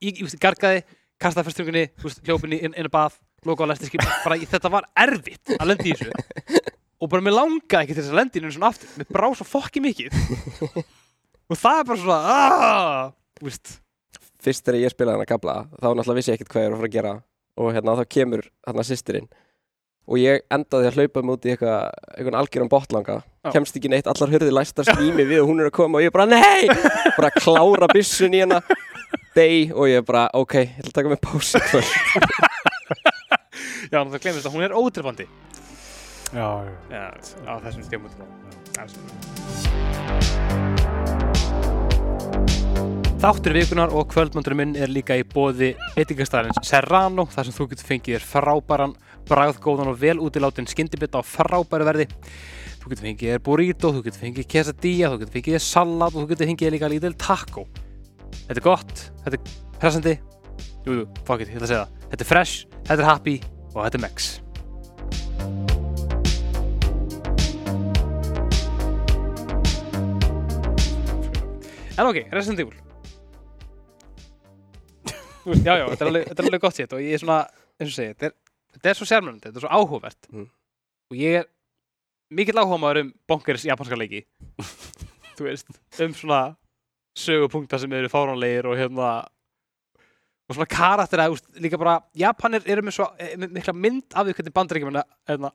[0.00, 0.82] ég, ég veist, gargaði
[1.20, 1.84] kastaði fyrstungunni,
[2.26, 5.94] hljópinni inn, inn að bað loka á læstiskim, bara þetta var erfitt að lenda í
[5.94, 6.66] þessu.
[6.96, 8.92] Og bara mér langaði ekki til þess að lenda í hennu svona aftur.
[8.96, 10.20] Mér brá svo fokki mikið.
[11.46, 13.10] Og það er bara svona aaaah,
[13.44, 13.74] veist.
[14.46, 16.80] Fyrst þegar ég spilaði hana gabla þá náttúrulega vissi ég ekkert hvað ég er að
[16.80, 17.12] fara að gera.
[17.56, 19.28] Og hérna þá kemur hérna sýstirinn
[20.06, 23.50] og ég endaði að hlaupa múti eitthvað eitthvað algjöran botlanga Já.
[23.56, 26.14] kemst ekki neitt, allar hurði læstar slími við og hún er að koma og ég
[26.14, 26.68] bara nei!
[27.16, 28.60] Bara klára byssun í hana.
[29.36, 32.45] Deg og ég bara ok, ég ætla að taka mig pási
[33.96, 35.26] já, það glemist að hún er ótrefandi
[36.34, 36.72] Já, já.
[36.90, 37.04] já,
[37.46, 38.28] á þessum stjórnmundum
[43.16, 47.88] Þáttur vikunar og kvöldmöndurum minn er líka í bóði veitingastæðarins Serrano þar sem þú getur
[47.88, 48.92] fengið þér frábæran,
[49.30, 52.06] bragðgóðan og vel útiláttinn skyndibita á frábæru verði.
[52.82, 56.20] Þú getur fengið þér burrito, þú getur fengið quesadilla, þú getur fengið þér salat og
[56.20, 57.66] þú getur fengið þér líka lítil taco.
[58.44, 59.42] Þetta er gott, þetta er
[59.80, 60.16] pressandi,
[60.84, 62.08] jú, jú, fuck it, ég ætla að segja það.
[62.12, 63.38] Þetta er fresh, þetta er happy
[63.76, 64.28] og þetta er mex.
[71.96, 72.74] En ok, Resident Evil
[75.46, 77.38] veist, Já, þetta er alveg, þetta er alveg gott sétt og ég er svona,
[77.78, 78.34] eins og segi, þetta er,
[78.76, 80.48] þetta er svo sérmjöndi, þetta er svo áhugavert Mm.
[81.12, 81.46] og ég er
[82.34, 84.24] mikill áhugaður um bonkers japanska leiki
[85.38, 85.70] þú veist,
[86.02, 86.40] um svona
[87.16, 89.12] sögupunktar sem eru fáránlegir og hérna
[90.46, 94.14] og svona karaktera, þú veist, líka bara Japanir eru með svo eh, með mikla mynd
[94.14, 94.98] af því hvernig bandaríkjum
[95.30, 95.50] hérna,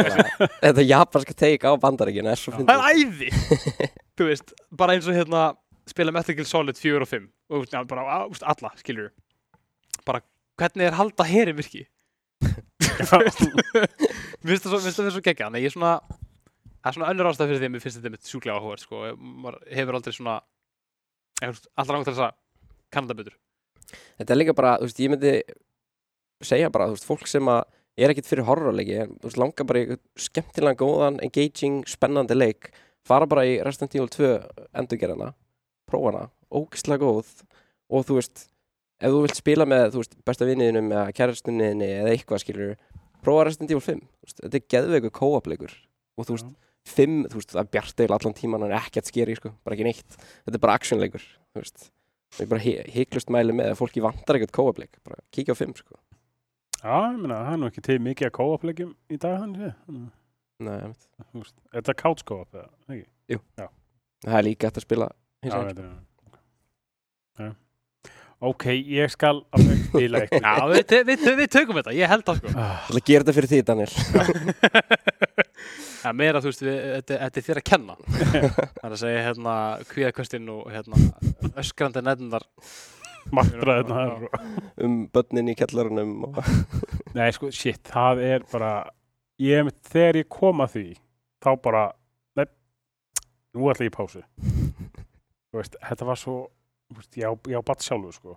[0.64, 2.74] þetta japanska teik á bandaríkinu er svo Það fyndið.
[2.74, 3.28] er æði.
[4.18, 5.44] Þú veist, bara eins og hérna
[5.88, 9.12] spila Metal Gear Solid 4 og 5 og já, bara, veist, alla, skilur
[10.08, 10.22] bara,
[10.58, 11.86] hvernig er halda heri virki?
[14.42, 15.92] Mér finnst það það vera svo geggja Þannig að ég er svona
[16.82, 19.02] það er svona önnur ástæð fyrir því að mér finnst þetta mitt sjúklega áhugað sko,
[19.22, 20.34] maður hefur aldrei svona
[21.42, 22.34] alltaf langt til þess að
[22.92, 23.36] kanna þetta betur
[24.20, 25.34] Þetta er líka bara, þú veist, ég myndi
[26.42, 27.62] segja bara, þú veist, fólk sem að
[28.02, 32.70] er ekkit fyrir horrorleiki, en þú veist, langar bara í skemmtilega góðan, engaging, spennandi leik,
[33.06, 34.32] fara bara í Resident Evil 2
[34.80, 35.32] endurgerðana,
[35.90, 37.30] prófa hana, ógislega góð.
[37.92, 38.46] Og þú veist,
[39.02, 42.74] ef þú vilt spila með, þú veist, besta vinniðinum eða kærastunniðinni eða eitthvað, skilur
[43.22, 45.74] prófa Resident Evil 5, þú veist, þetta er geðveiku kóapleikur
[46.16, 46.68] og þú veist, Já.
[46.96, 50.16] 5, þú veist, það er bjarteil allan tíman en ekkert skeri, sko, bara ekki neitt.
[50.16, 51.92] Þetta er bara actionleikur, þú veist
[52.40, 55.98] ég bara hiklaust mæli með að fólki vantar ekkert kóapleik, bara kíkja á 5 sko.
[56.82, 59.74] Já, ég meina, það er nú ekki til mikið að kóaplegjum í dag séð.
[59.86, 60.10] Þannig-
[60.62, 60.78] Nei.
[61.32, 62.68] Þú veist, Er þetta couch co-op eða?
[62.88, 63.06] Ekki?
[64.22, 65.08] það er líka eftir að spila
[65.42, 65.68] hins Já, er
[67.42, 67.52] okay.
[68.52, 68.64] ok,
[68.94, 72.38] ég skal alveg spila eitthvað Já, við, við, við, við tökum þetta, ég held það
[72.42, 72.52] sko.
[72.92, 73.92] Það gera þetta fyrir því, Daniel
[76.02, 77.94] Er meira, þú veist, við, þetta, þetta er þér að kenna.
[78.08, 79.54] Það er að segja, hérna,
[79.90, 80.98] kvíðakvöstin og, hérna,
[81.62, 82.46] öskrandi nefndar.
[83.30, 84.38] Martra þetta
[84.82, 86.40] um börnin í kjallarunum og...
[87.16, 88.72] Nei, sko, shit, það er bara
[89.38, 90.86] ég, þegar ég kom að því
[91.44, 91.84] þá bara
[92.40, 92.48] nei,
[93.54, 94.24] nú ætla ég í pásu.
[94.42, 96.36] Þú veist, þetta var svo
[96.90, 98.36] þú veist, ég á, á batt sjálfu sko.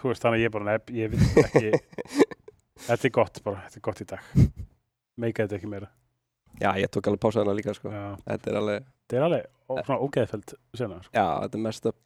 [0.00, 2.26] Þú veist, þannig að ég bara, nefn, ég vil ekki.
[2.88, 4.26] Þetta er gott bara, þetta er gott í dag.
[5.18, 5.88] Meika þetta ekki meira
[6.58, 7.88] Já, ég tók alveg pásaðina líka, sko.
[8.26, 9.48] Þetta er alveg, þetta er alveg ó,
[9.86, 10.48] svona ógeðfæld
[10.78, 11.12] sena, sko.
[11.14, 12.04] já, þetta er mest upp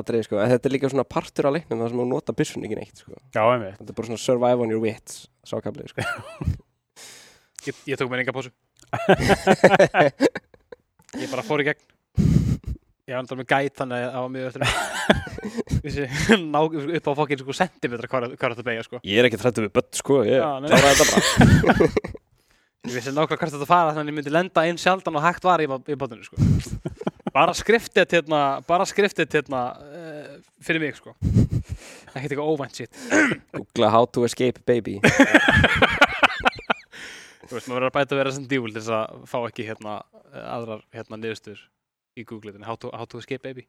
[0.00, 0.34] atrið, sko.
[0.54, 3.12] Þetta er líka svona partur af leiknum þar sem þú nota byssun ekki neitt, sko.
[3.36, 3.76] Já, einmitt.
[3.80, 5.12] Þetta er bara svona survive on your wits
[5.44, 6.00] Sákablið, sko.
[7.64, 8.50] Ég, ég tók mér enga pásu.
[11.14, 11.82] Ég bara fór í gegn.
[13.04, 14.62] Ég var náttúrulega með gæt, þannig að það var mjög eftir
[15.84, 16.04] Vissi,
[16.40, 18.96] ná upp á fokkin sko sentimetra hvað er þetta að beigja sko.
[19.04, 20.14] Ég er ekki þrættu við börn, sko.
[20.24, 21.20] Ég kláraði þetta bara
[22.84, 25.44] Ég vissi nákvæmlega hvert þetta fara þannig að ég myndi lenda einn sjaldan og hægt
[25.46, 26.36] var í, í bátinu sko.
[27.34, 31.14] Bara skriftið hérna, bara skriftið hérna uh, fyrir mig sko.
[32.14, 32.92] Ekkert eitthvað óvænt sitt.
[33.56, 34.98] Googla how to escape baby
[37.44, 39.66] Þú veist, maður verður að bæta að vera sem djúl til þess að fá ekki
[39.68, 39.96] hérna
[40.54, 41.58] aðrar hérna niðurstur
[42.16, 42.64] í Google-itinni.
[42.68, 43.64] How, to- how to escape baby.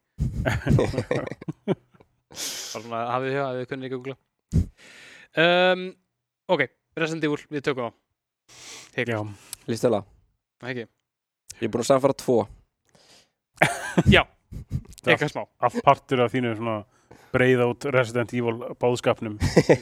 [1.55, 4.17] Bara svona hafið þið hjá að þið kunnið ekki að googla.
[5.45, 5.83] Um,
[6.55, 6.61] ok,
[6.99, 7.91] Resident Evil, við tökum á.
[10.63, 10.85] Að ekki?
[11.59, 12.37] Ég er búin að samfara tvo
[14.15, 14.23] Já,
[15.05, 15.43] eitthvað smá.
[15.63, 16.77] allt partur af þínu svona
[17.35, 19.37] breiða út Resident Evil báðskapnum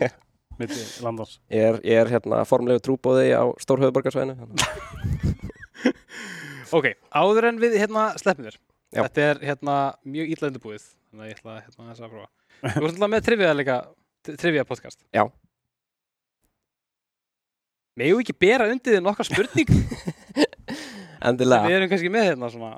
[0.59, 4.37] milli landans Ég er, ég er hérna formlegu trúbóði á stórhauðborgarsvæðinu
[6.73, 8.55] Ok, áður en við hérna sleppum þér.
[8.93, 9.73] Þetta er hérna
[10.09, 12.29] mjög illa undirbúið, þannig að ég ætla hérna þess að prófa.
[12.63, 13.75] Þú ert alltaf með trivia líka,
[14.41, 14.99] trivia podcast.
[15.13, 15.23] Já.
[17.99, 19.73] Megum við ekki bera undir þið nokkar spurning?
[21.27, 22.71] Endilega, Við erum kannski með hérna svona,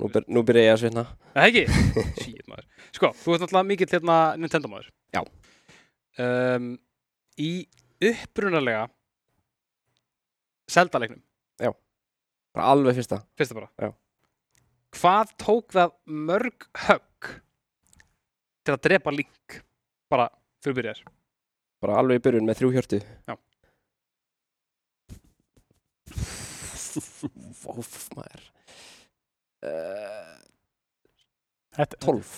[0.00, 1.04] nú, byr, nú byrja ég að svitna
[1.34, 1.64] Það ekki?
[2.22, 2.68] Shit maður.
[2.96, 4.86] Sko, þú ert náttúrulega mikill hérna Nintendo maður.
[5.14, 5.24] Já.
[6.20, 6.70] Um,
[7.40, 7.50] í
[8.10, 8.86] upprunalega
[10.70, 11.20] Zelda-leiknum,
[12.54, 13.68] Bara alveg fyrsta fyrsta bara.
[13.78, 13.92] Já.
[14.98, 17.28] Hvað tók það mörg högg
[18.66, 19.60] til að drepa Link?
[20.10, 20.26] Bara
[20.64, 21.04] fyrir byrjar.
[21.80, 23.36] Bara alveg í byrjun með þrjú hjörtu Já.
[27.60, 28.42] Vóf, maður
[29.66, 30.36] uh,
[31.78, 32.34] Þetta, 12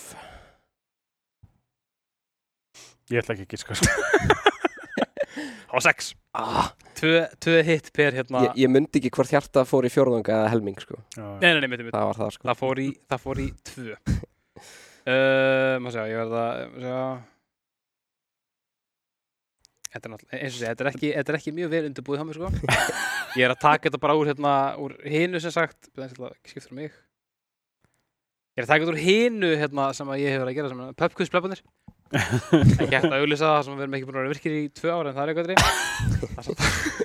[3.11, 3.89] Ég ætla ekki að giska sko.
[5.73, 6.13] Var sex.
[6.37, 8.43] ah, Tvö, tvö hitt per hérna.
[8.45, 10.99] ég, ég myndi ekki hvort hjarta fór í fjórðanga eða helming sko.
[11.17, 11.95] Já, Nei, nei, nei, mitt, mitt.
[11.95, 12.47] Það var það sko.
[12.47, 13.97] Það fór í, það fór í tvö.
[15.03, 16.43] Uh, maður sjá, ég verða,
[16.77, 17.01] maður sjá.
[19.93, 22.47] Þetta er þetta er ekki, þetta er ekki mjög vel undirbúið hjá mér, sko.
[23.33, 26.91] Ég er að taka þetta bara úr, hérna, úr hinu sem sagt, skiptur um mig.
[28.53, 30.83] Ég er að taka þetta úr hinu, hérna, sem að ég hefur að gera sem
[30.83, 31.63] er pubquiz-blöpunir.
[32.13, 34.89] Ekki hægt að auðlýsa það sem við erum ekki búin að vera virkir í tvö
[34.93, 35.61] ára, en það er eitthvað drif.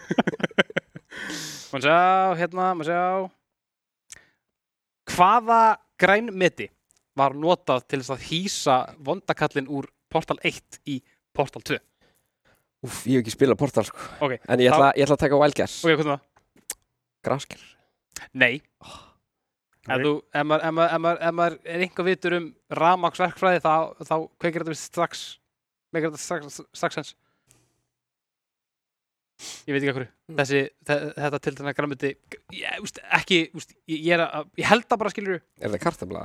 [1.72, 2.00] Maður sjá,
[2.42, 3.04] hérna, maður sjá.
[5.14, 5.62] Hvaða
[6.00, 6.68] grænmeti
[7.18, 11.00] var notað til þess að hýsa vondakallin úr Portal 1 í
[11.36, 11.80] Portal 2?
[12.86, 13.98] Úf, ég hef ekki spilað Portal sko.
[14.22, 16.76] Ok, En ég ætla, ég ætla að taka Wild Guess ok, hvað er það?
[17.26, 17.64] Grasker
[18.38, 18.60] Nei.
[19.88, 23.72] Ef, þú, ef, maður, ef, maður, er einhver vitur um rafmaksverkfræði þá,
[24.04, 25.22] þá kveikir þetta strax
[25.88, 27.14] kveikir þetta strax, strax sens
[29.68, 30.08] Ég veit ekki hvað
[30.40, 32.08] þessi, þe- þetta til þennan græmiti
[32.58, 36.24] ég, úst, ekki, úst, ég, ég, að, ég held það bara skilur Er það kartabla?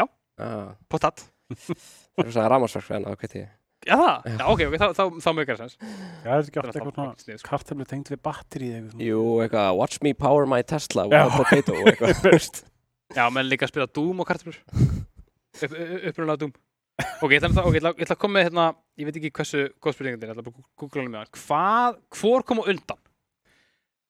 [0.00, 0.04] Já.
[0.44, 3.54] ah, potat Það er svona ramarsverk en það hviti ég
[3.88, 4.44] Já það, Já.
[4.44, 5.86] ok, ok, þá, þá, þá mjög gera sens Já,
[6.24, 7.48] það er ekki alltaf eitthvað svona sko.
[7.48, 9.06] kartablu tengt við batteri eitthvað svona.
[9.06, 12.60] Jú, eitthvað Watch me power my Tesla a potato og eitthvað.
[13.18, 15.78] Já, menn líka að spila Doom og kartöflur upp,
[16.12, 16.52] upprunalega Doom
[17.24, 18.66] Ok, ég ætla, okay, að koma með hérna
[19.00, 21.96] ég veit ekki hversu góð spurningin er, ég ætla að googla hann með hann Hvað,
[22.20, 23.00] hvor kom á undan?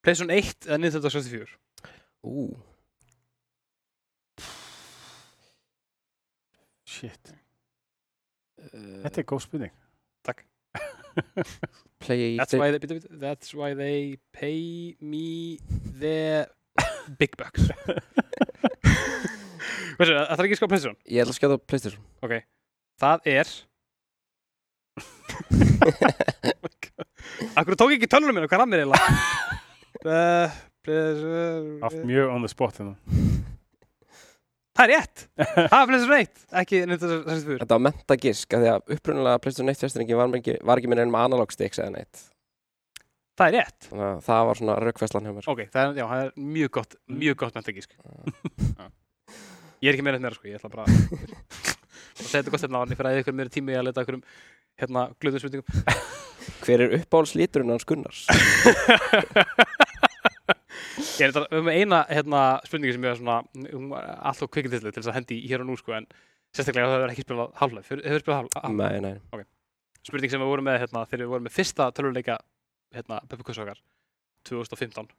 [0.02, 1.54] PlayStation 1 eða Nintendo 64?
[2.26, 2.48] Ú,
[6.90, 7.30] Shit,
[9.04, 9.74] þetta er góð spurning.
[10.26, 10.44] Takk.
[12.00, 12.78] That's why, they,
[13.20, 15.58] that's why they pay me
[16.00, 16.48] the
[17.18, 17.68] big bucks.
[20.00, 20.96] Hversu, það er ekki sko PlayStation?
[21.04, 22.00] Ég ætla að skjóta á Playstation.
[22.24, 22.32] Ok,
[23.02, 23.50] það er
[27.60, 29.08] Akkur tók ekki tölunum minn og hvað er að mér eiginlega
[31.84, 32.94] Allt mjög on the spot hérna.
[34.78, 35.22] Það er rétt!
[35.34, 39.40] Það er PlayStation 1, ekki Nintendo 64 Þetta var menta gisk að því að upprunalega
[39.42, 40.30] PlayStation 1 fjastringi var,
[40.70, 42.22] var ekki minn einum analog sticks eða neitt
[43.40, 43.86] Það er rétt.
[43.88, 45.46] Þannig að það var svona rökkfæslan hjá mér.
[45.48, 47.94] Ok, það er, já, það er mjög gott, mjög gott mentagísk
[49.80, 50.90] Ég er ekki meira þetta meira sko, ég ætla bara að
[52.20, 54.18] segja þetta gott hérna á hann, ég fyrir að ykkur meira tími að leta ykkur
[54.18, 54.24] um
[54.80, 55.64] hérna glöðum spurningum.
[56.60, 58.26] Hver er uppáhaldslíturinn hans Gunnars?
[61.00, 63.38] Ég er þetta, við höfum eina hérna spurningi sem ég er svona,
[63.92, 66.08] var alltaf kvikindillu til þess að hendi hér og nú sko, en
[66.56, 68.72] sérstaklega það hefur ekki spilað Half-Life, hefur hefur spilað Half-Life?
[68.76, 69.46] Nei, nei
[70.00, 72.38] Spurning sem við vorum með hérna, þegar við vorum með fyrsta töluleika
[72.96, 73.82] hérna, Peppi Kuss okkar
[74.48, 75.10] 2015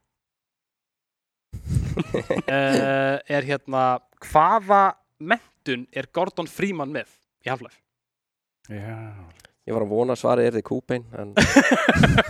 [2.01, 3.83] uh, er hérna
[4.25, 4.81] hvaða
[5.21, 7.13] mentun er Gordon Freeman með
[7.45, 7.79] í Half-Life?
[8.71, 9.40] Já.
[9.71, 11.29] Ég var að vona að svarið er þið kúpein en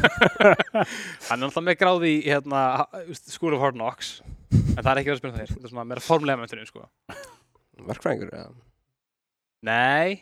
[1.32, 2.60] Hann er alltaf með gráði í hérna,
[3.18, 5.86] School of Hard Knocks en það er ekki verið að spila þeir, þetta er svona
[5.90, 6.86] meira formulega mentunin sko.
[7.88, 8.44] verkfræðingur ja.
[9.66, 10.20] Nei.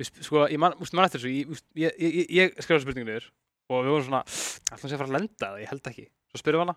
[0.00, 3.28] Sko, ég man, úst, man eftir þessu ég, ég, ég, ég, skrifa spurningu niður
[3.68, 4.22] og við vorum svona,
[4.70, 6.06] alltaf sé að fara að lenda það, ég held ekki.
[6.32, 6.76] Svo spyrum við hana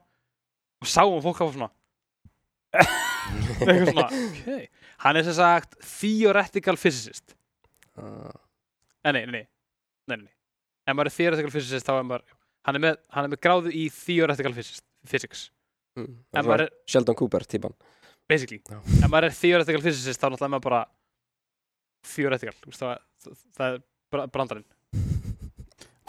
[0.83, 1.71] og sáum að fólk hafa svona
[3.69, 4.83] eitthvað svona, ok.
[5.05, 7.37] Hann er sem sagt theoretical physicist.
[7.95, 8.35] Uh,
[9.03, 9.47] Eh, nei, nei, nei,
[10.09, 10.35] nei, nei, nei.
[10.89, 12.25] ef maður er theoretical physicist þá er maður
[12.67, 15.45] hann er með, hann er með gráðu í theoretical physics, physics.
[15.99, 17.75] mm, ef maður er, Sheldon Cooper típan
[18.29, 18.79] basically Já.
[18.79, 20.81] ef maður er theoretical physicist þá náttúrulega er maður bara
[22.09, 23.81] theoretical, þú veist, það, það, það er
[24.13, 24.67] bra- brandarinn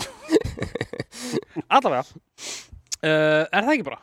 [1.77, 4.01] allavega uh, er það ekki bara?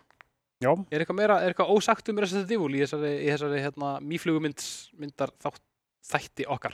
[0.57, 0.71] Já.
[0.89, 4.63] Er eitthvað meira, er eitthvað ósagt um Resident Evil í þessari, í þessari hérna, mýflugumynd
[4.97, 5.61] myndar þátt,
[6.09, 6.73] þætti okkar?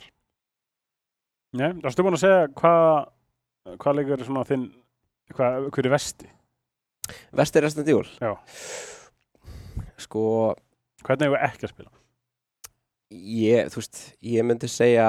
[1.59, 2.88] Nei, það erstu búin að segja hvað
[3.66, 4.66] hvað leikur er svona þinn
[5.34, 6.30] hvað, hver er vesti?
[7.36, 8.07] Vesti Resident Evil.
[8.22, 8.34] Já.
[10.03, 10.24] Sko,
[11.03, 11.91] Hvernig hefur ekki að spila?
[13.14, 15.07] ég, þú veist, ég myndi segja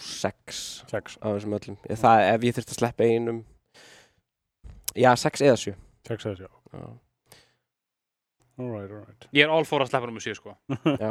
[0.00, 1.76] sex Sex, af þessum öllum.
[1.90, 3.40] Ég- Það, ef ég þurfti að sleppa einum.
[4.96, 5.74] Já, sex eða sjö.
[6.08, 6.86] Sex eða sjá Já,
[8.60, 10.54] Alright, alright Ég er all for að sleppa nummer 7 sko.
[10.86, 11.10] Já.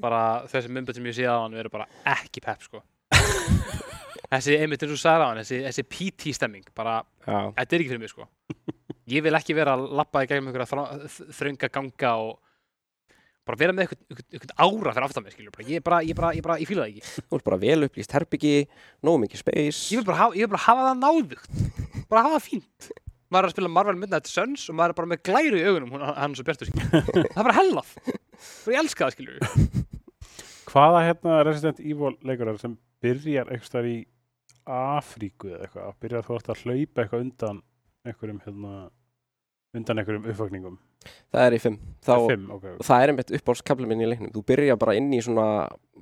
[0.00, 0.20] bara
[0.50, 2.82] þessi myndbönd sem ég sé á hann eru bara ekki pepp sko
[4.32, 7.38] þessi einmitt eins og sagði á hann þessi, þessi PT stemming bara, já.
[7.60, 8.26] þetta er ekki fyrir mig sko.
[9.16, 12.32] Ég vil ekki vera að lappa í gegnum einhverja þrönga ganga og
[13.46, 15.66] bara vera með einhvern, ára fyrir aftan mig skilur bara.
[15.70, 17.22] ég bara, ég bara, ég bara, ég fíla það ekki.
[17.22, 18.54] Þú ert bara vel upplýst herbyggi
[19.06, 19.84] Nógu mikið space.
[19.94, 22.88] Ég vil bara hafa, ég vil bara hafa það náðugt bara hafa það fínt.
[23.30, 25.94] Maður er að spila Marvel Midnight Suns og maður er bara með glæru í augunum
[25.94, 26.90] hún, hann er svo bjartur skilur.
[27.34, 27.94] Það er bara hellað.
[28.06, 29.86] Bara ég elska það skilur
[30.66, 33.96] Hvaða hérna Resident Evil leikur er sem byrjar eitthvað í
[34.66, 37.62] Afríku eða eitthvað byrjar þú að hlaupa eitthvað undan
[38.06, 38.74] einhverjum hérna
[39.76, 41.76] undan einhverjum uppvakningum Það er í fimm.
[42.02, 44.30] Þá, Það er fimm, ok, og það er einmitt uppáhaldskabla minn í leiknum.
[44.34, 45.44] Þú byrja bara inn í svona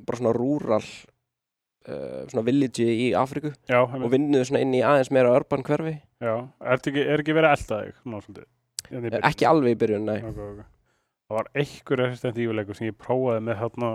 [0.07, 5.13] bara svona rúral uh, svona village í Afríku Já, og vinnuðu svona inn í aðeins
[5.15, 5.97] meira urban hverfi.
[6.25, 8.01] Já Er ekki, er ekki verið að elda þig?
[8.05, 8.51] Ná, svolítið
[8.95, 10.19] Hérna ekki alveg í byrjun, nei.
[10.29, 10.65] Ok, ok.
[11.25, 13.93] Það var einhver Resident Evil leikur sem ég prófaði með hérna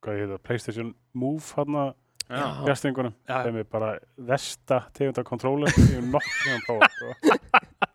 [0.00, 1.82] hvað ég heita, Playstation Move hérna
[2.30, 3.42] Já.
[3.42, 3.94] sem er bara
[4.30, 7.14] versta tegunda controller sem ég að prófa sko.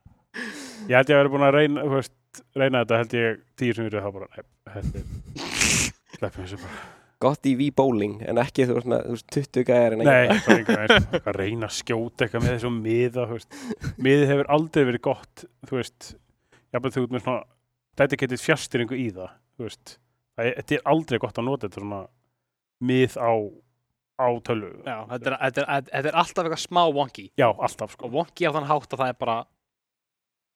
[0.86, 3.74] Ég held ég að vera búin að reyna, þú veist, reyna þetta held ég tíu
[3.74, 4.28] sem við þá bara,
[4.76, 6.82] þetta þessu bara.
[7.26, 10.52] gott í V-bowling en ekki þú veist með þú veist, 20 gæðir en Nei, það
[10.52, 13.60] er einhvern veginn að reyna að skjóta eitthvað með þessu miða, þú veist.
[14.06, 16.12] Miðið hefur aldrei verið gott, þú veist,
[16.76, 17.44] jafnveg þú ert með svona
[18.04, 19.96] dedicated fjastýringu í það, þú veist.
[20.36, 22.02] Það þetta er aldrei gott að nota þetta svona
[22.86, 23.34] mið á,
[24.16, 24.72] á tölvu.
[24.86, 27.28] Já, þetta er, þetta, er, þetta er alltaf eitthvað smá wonky.
[27.39, 28.07] Já, alltaf, sko.
[28.07, 29.38] og wonky á þann hátt að það er bara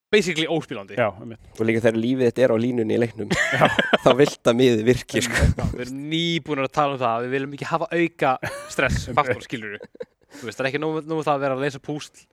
[0.10, 3.30] basically óspílandi Já, um og líka þegar lífið þitt er á línunni í leiknum
[4.04, 5.44] þá vilt að miðið virki sko.
[5.76, 8.32] Við erum nýbúin að tala um það við viljum ekki hafa auka
[8.74, 11.84] stress faktor, skilur þú veist, það er ekki nóg, nóg það að vera að leysa
[11.84, 12.26] púsl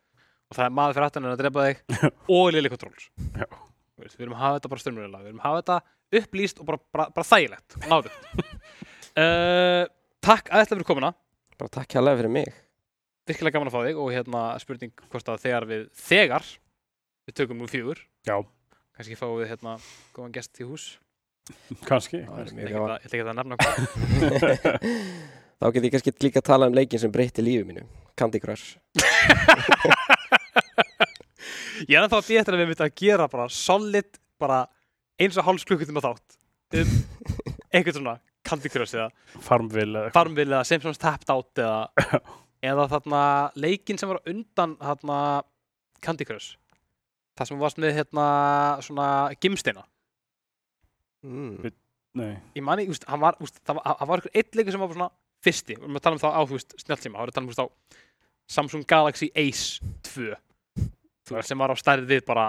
[0.46, 2.08] og það er maður fyrir aftan en að drepa þig
[2.38, 3.46] og lili kontróls Já.
[4.00, 7.28] við viljum hafa þetta bara stjórnmjölega við viljum hafa þetta upplýst og bara, bara, bara
[7.28, 8.12] þægilegt náðu
[9.20, 9.84] uh,
[10.26, 11.10] takk að þetta fyrir komuna.
[11.56, 12.50] Bara takk hérlega fyrir mig.
[13.26, 16.44] Virkilega gaman að fá þig og hérna spurning hvort að þegar við þegar
[17.26, 17.98] við tökum nú fjögur.
[18.26, 18.36] Já.
[18.96, 19.72] kannski fáum við hérna
[20.16, 20.84] góðan gest í hús.
[21.86, 22.22] Kannski.
[22.26, 23.74] Það er ég ætla ekki að- ég ætla ekki að nefna hvað.
[25.60, 27.84] Þá get ég kannski líka að tala um leikin sem breytti lífið mínu
[28.16, 28.76] Candy Crush.
[31.86, 34.62] Ég er ennþá að eftir að við myndum að gera bara solid, bara
[35.20, 36.36] eins og hálfs klukkutíma þátt
[36.80, 36.92] um
[37.76, 38.14] einhvern svona
[38.47, 39.09] Candy Crush eða
[39.42, 40.16] Farmville eða eitthvað.
[40.18, 42.20] Farmville eða Simpsons Tapped Out eða,
[42.70, 43.24] eða þarna
[43.59, 45.18] leikin sem var undan þarna
[46.05, 46.57] Candy Crush.
[47.36, 48.26] Það sem varst með hérna
[48.86, 49.09] svona
[49.42, 49.84] gimsteina.
[51.26, 51.72] Mm.
[52.16, 54.82] Nei, Ég mani, úst, hann var, úst, það var, það var eitthvað eitt leikur sem
[54.82, 55.09] var svona
[55.44, 55.74] fyrsti.
[55.76, 57.51] Við erum að tala um það á, þú veist, snjálfsíma Það var að tala um,
[57.51, 58.05] þú veist, á
[58.57, 60.30] Samsung Galaxy Ace 2
[61.26, 62.47] þú veist, sem var á stærð við bara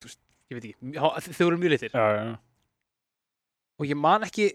[0.00, 2.24] Þú veist, ég veit ekki Þau voru mjög litir já, já,
[3.78, 4.50] og ég man ekki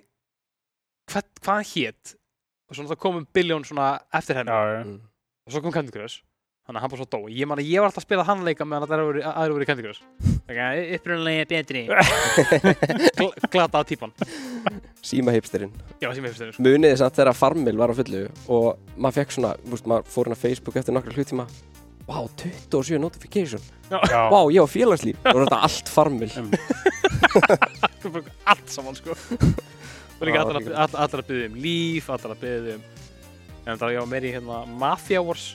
[1.10, 2.14] hvað, hvað hann hét.
[2.70, 4.54] Og svona það komum biljón svona eftir henni.
[4.54, 4.86] Já, já.
[4.88, 5.02] Mm.
[5.44, 6.22] og svo kom Candy Crush.
[6.64, 7.20] Þannig að hann bara svo dó.
[7.28, 9.56] Ég man að ég var alltaf að spila hann leika meðan að aðra voru, aðra
[9.58, 10.06] voru í Candy Crush.
[10.96, 11.82] Upprunlega betri.
[13.20, 14.12] Gl glata á típan
[15.04, 15.74] Síma hipsterinn.
[16.00, 19.54] Já sem ég finnst Muniði samt þegar Farmil var á fullu og maður fekk svona,
[19.60, 21.48] þú veist, maður fór hann á Facebook eftir nokkra hlutíma
[22.08, 23.62] Vá, 27 notification.
[23.90, 26.32] Vá, ég á félagslíf og þetta allt Farmil
[28.52, 30.76] allt saman sko og líka Já, allar að, líka.
[30.84, 32.84] all, allar að byggja um líf allar að byggja um
[33.64, 35.46] en það var ég var meiri hérna Mafia Wars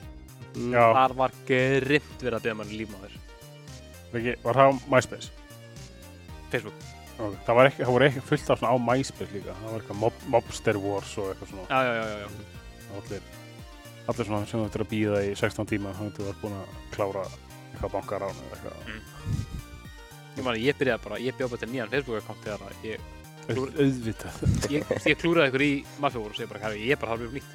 [0.58, 0.72] Mm.
[0.72, 0.80] Já.
[0.96, 3.14] þar var grimt verið að byggja mann lífmáður
[4.16, 5.28] Ekki, var það á MySpace?
[6.50, 6.78] Facebook
[7.20, 9.76] Ok, Það var ekki, það voru ekki fullt af svona á MySpace líka Það var
[9.82, 12.28] eitthvað mob, Mobster Wars og eitthvað svona já já já já, já.
[12.98, 13.22] Allir,
[14.08, 16.56] allir svona sem þetta er að býða í 16 tíma þannig að þú var búin
[16.58, 18.96] að klára eitthvað bankarán eða eitthvað.
[20.38, 22.84] Ég man að ég byrjaði bara ég bjóð bara til nýjan Facebook account þegar að
[22.88, 23.06] ég
[23.48, 24.40] auðvitað.
[24.74, 25.70] ég, ég klúraði ykkur í
[26.02, 27.52] Wars og ég bara, "Herri, ég er bara harfið um nýtt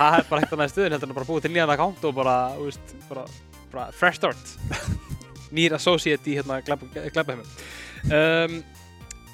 [0.00, 2.04] það er bara hægt að næða stöðin heldur en að bara búið til nýjan account
[2.04, 3.24] og bara, þú veist, bara,
[3.70, 4.56] bara fresh start.
[5.56, 7.46] Nýr associate í hérna glæpaheimum
[8.06, 8.58] um,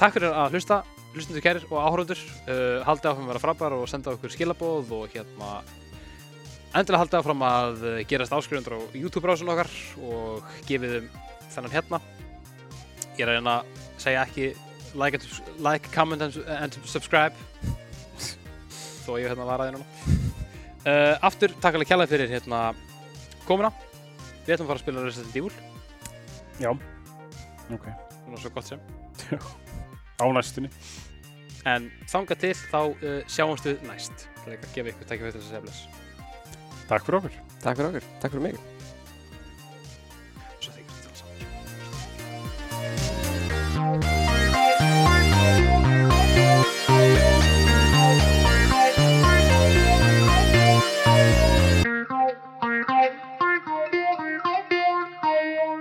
[0.01, 0.83] takk fyrir að hlusta
[1.17, 5.13] hlustundu kærir og áhörundur uh, haldið áfram að vera frábær og senda okkur skilabóð og
[5.13, 5.61] hérna
[6.81, 9.71] endilega haldið áfram að uh, gerast áskrifundur á YouTube-brásun okkar
[10.03, 11.09] og gefið þeim
[11.55, 12.01] þennan hérna.
[13.17, 14.49] Ég er að reyna að segja ekki
[14.97, 17.35] like, and, like comment and, and subscribe.
[19.07, 19.89] Þó ég hérna var að því núna.
[20.87, 22.61] Uh, aftur, takk alveg kjærlega fyrir hérna
[23.47, 23.73] komuna.
[24.47, 25.53] Við ætlum að fara að spila Resident Evil.
[26.63, 26.71] Já,
[27.75, 27.91] ok.
[28.23, 28.89] Svona svo gott sem.
[30.23, 30.73] Á næstunni.
[31.67, 34.29] En þangað til þá uh, sjáumst við næst.
[34.45, 36.06] Til að gefa ykkur tækja fyrir þess að segja bless
[36.89, 37.37] Takk fyrir okkur.
[37.63, 38.76] Takk fyrir okkur, takk fyrir mig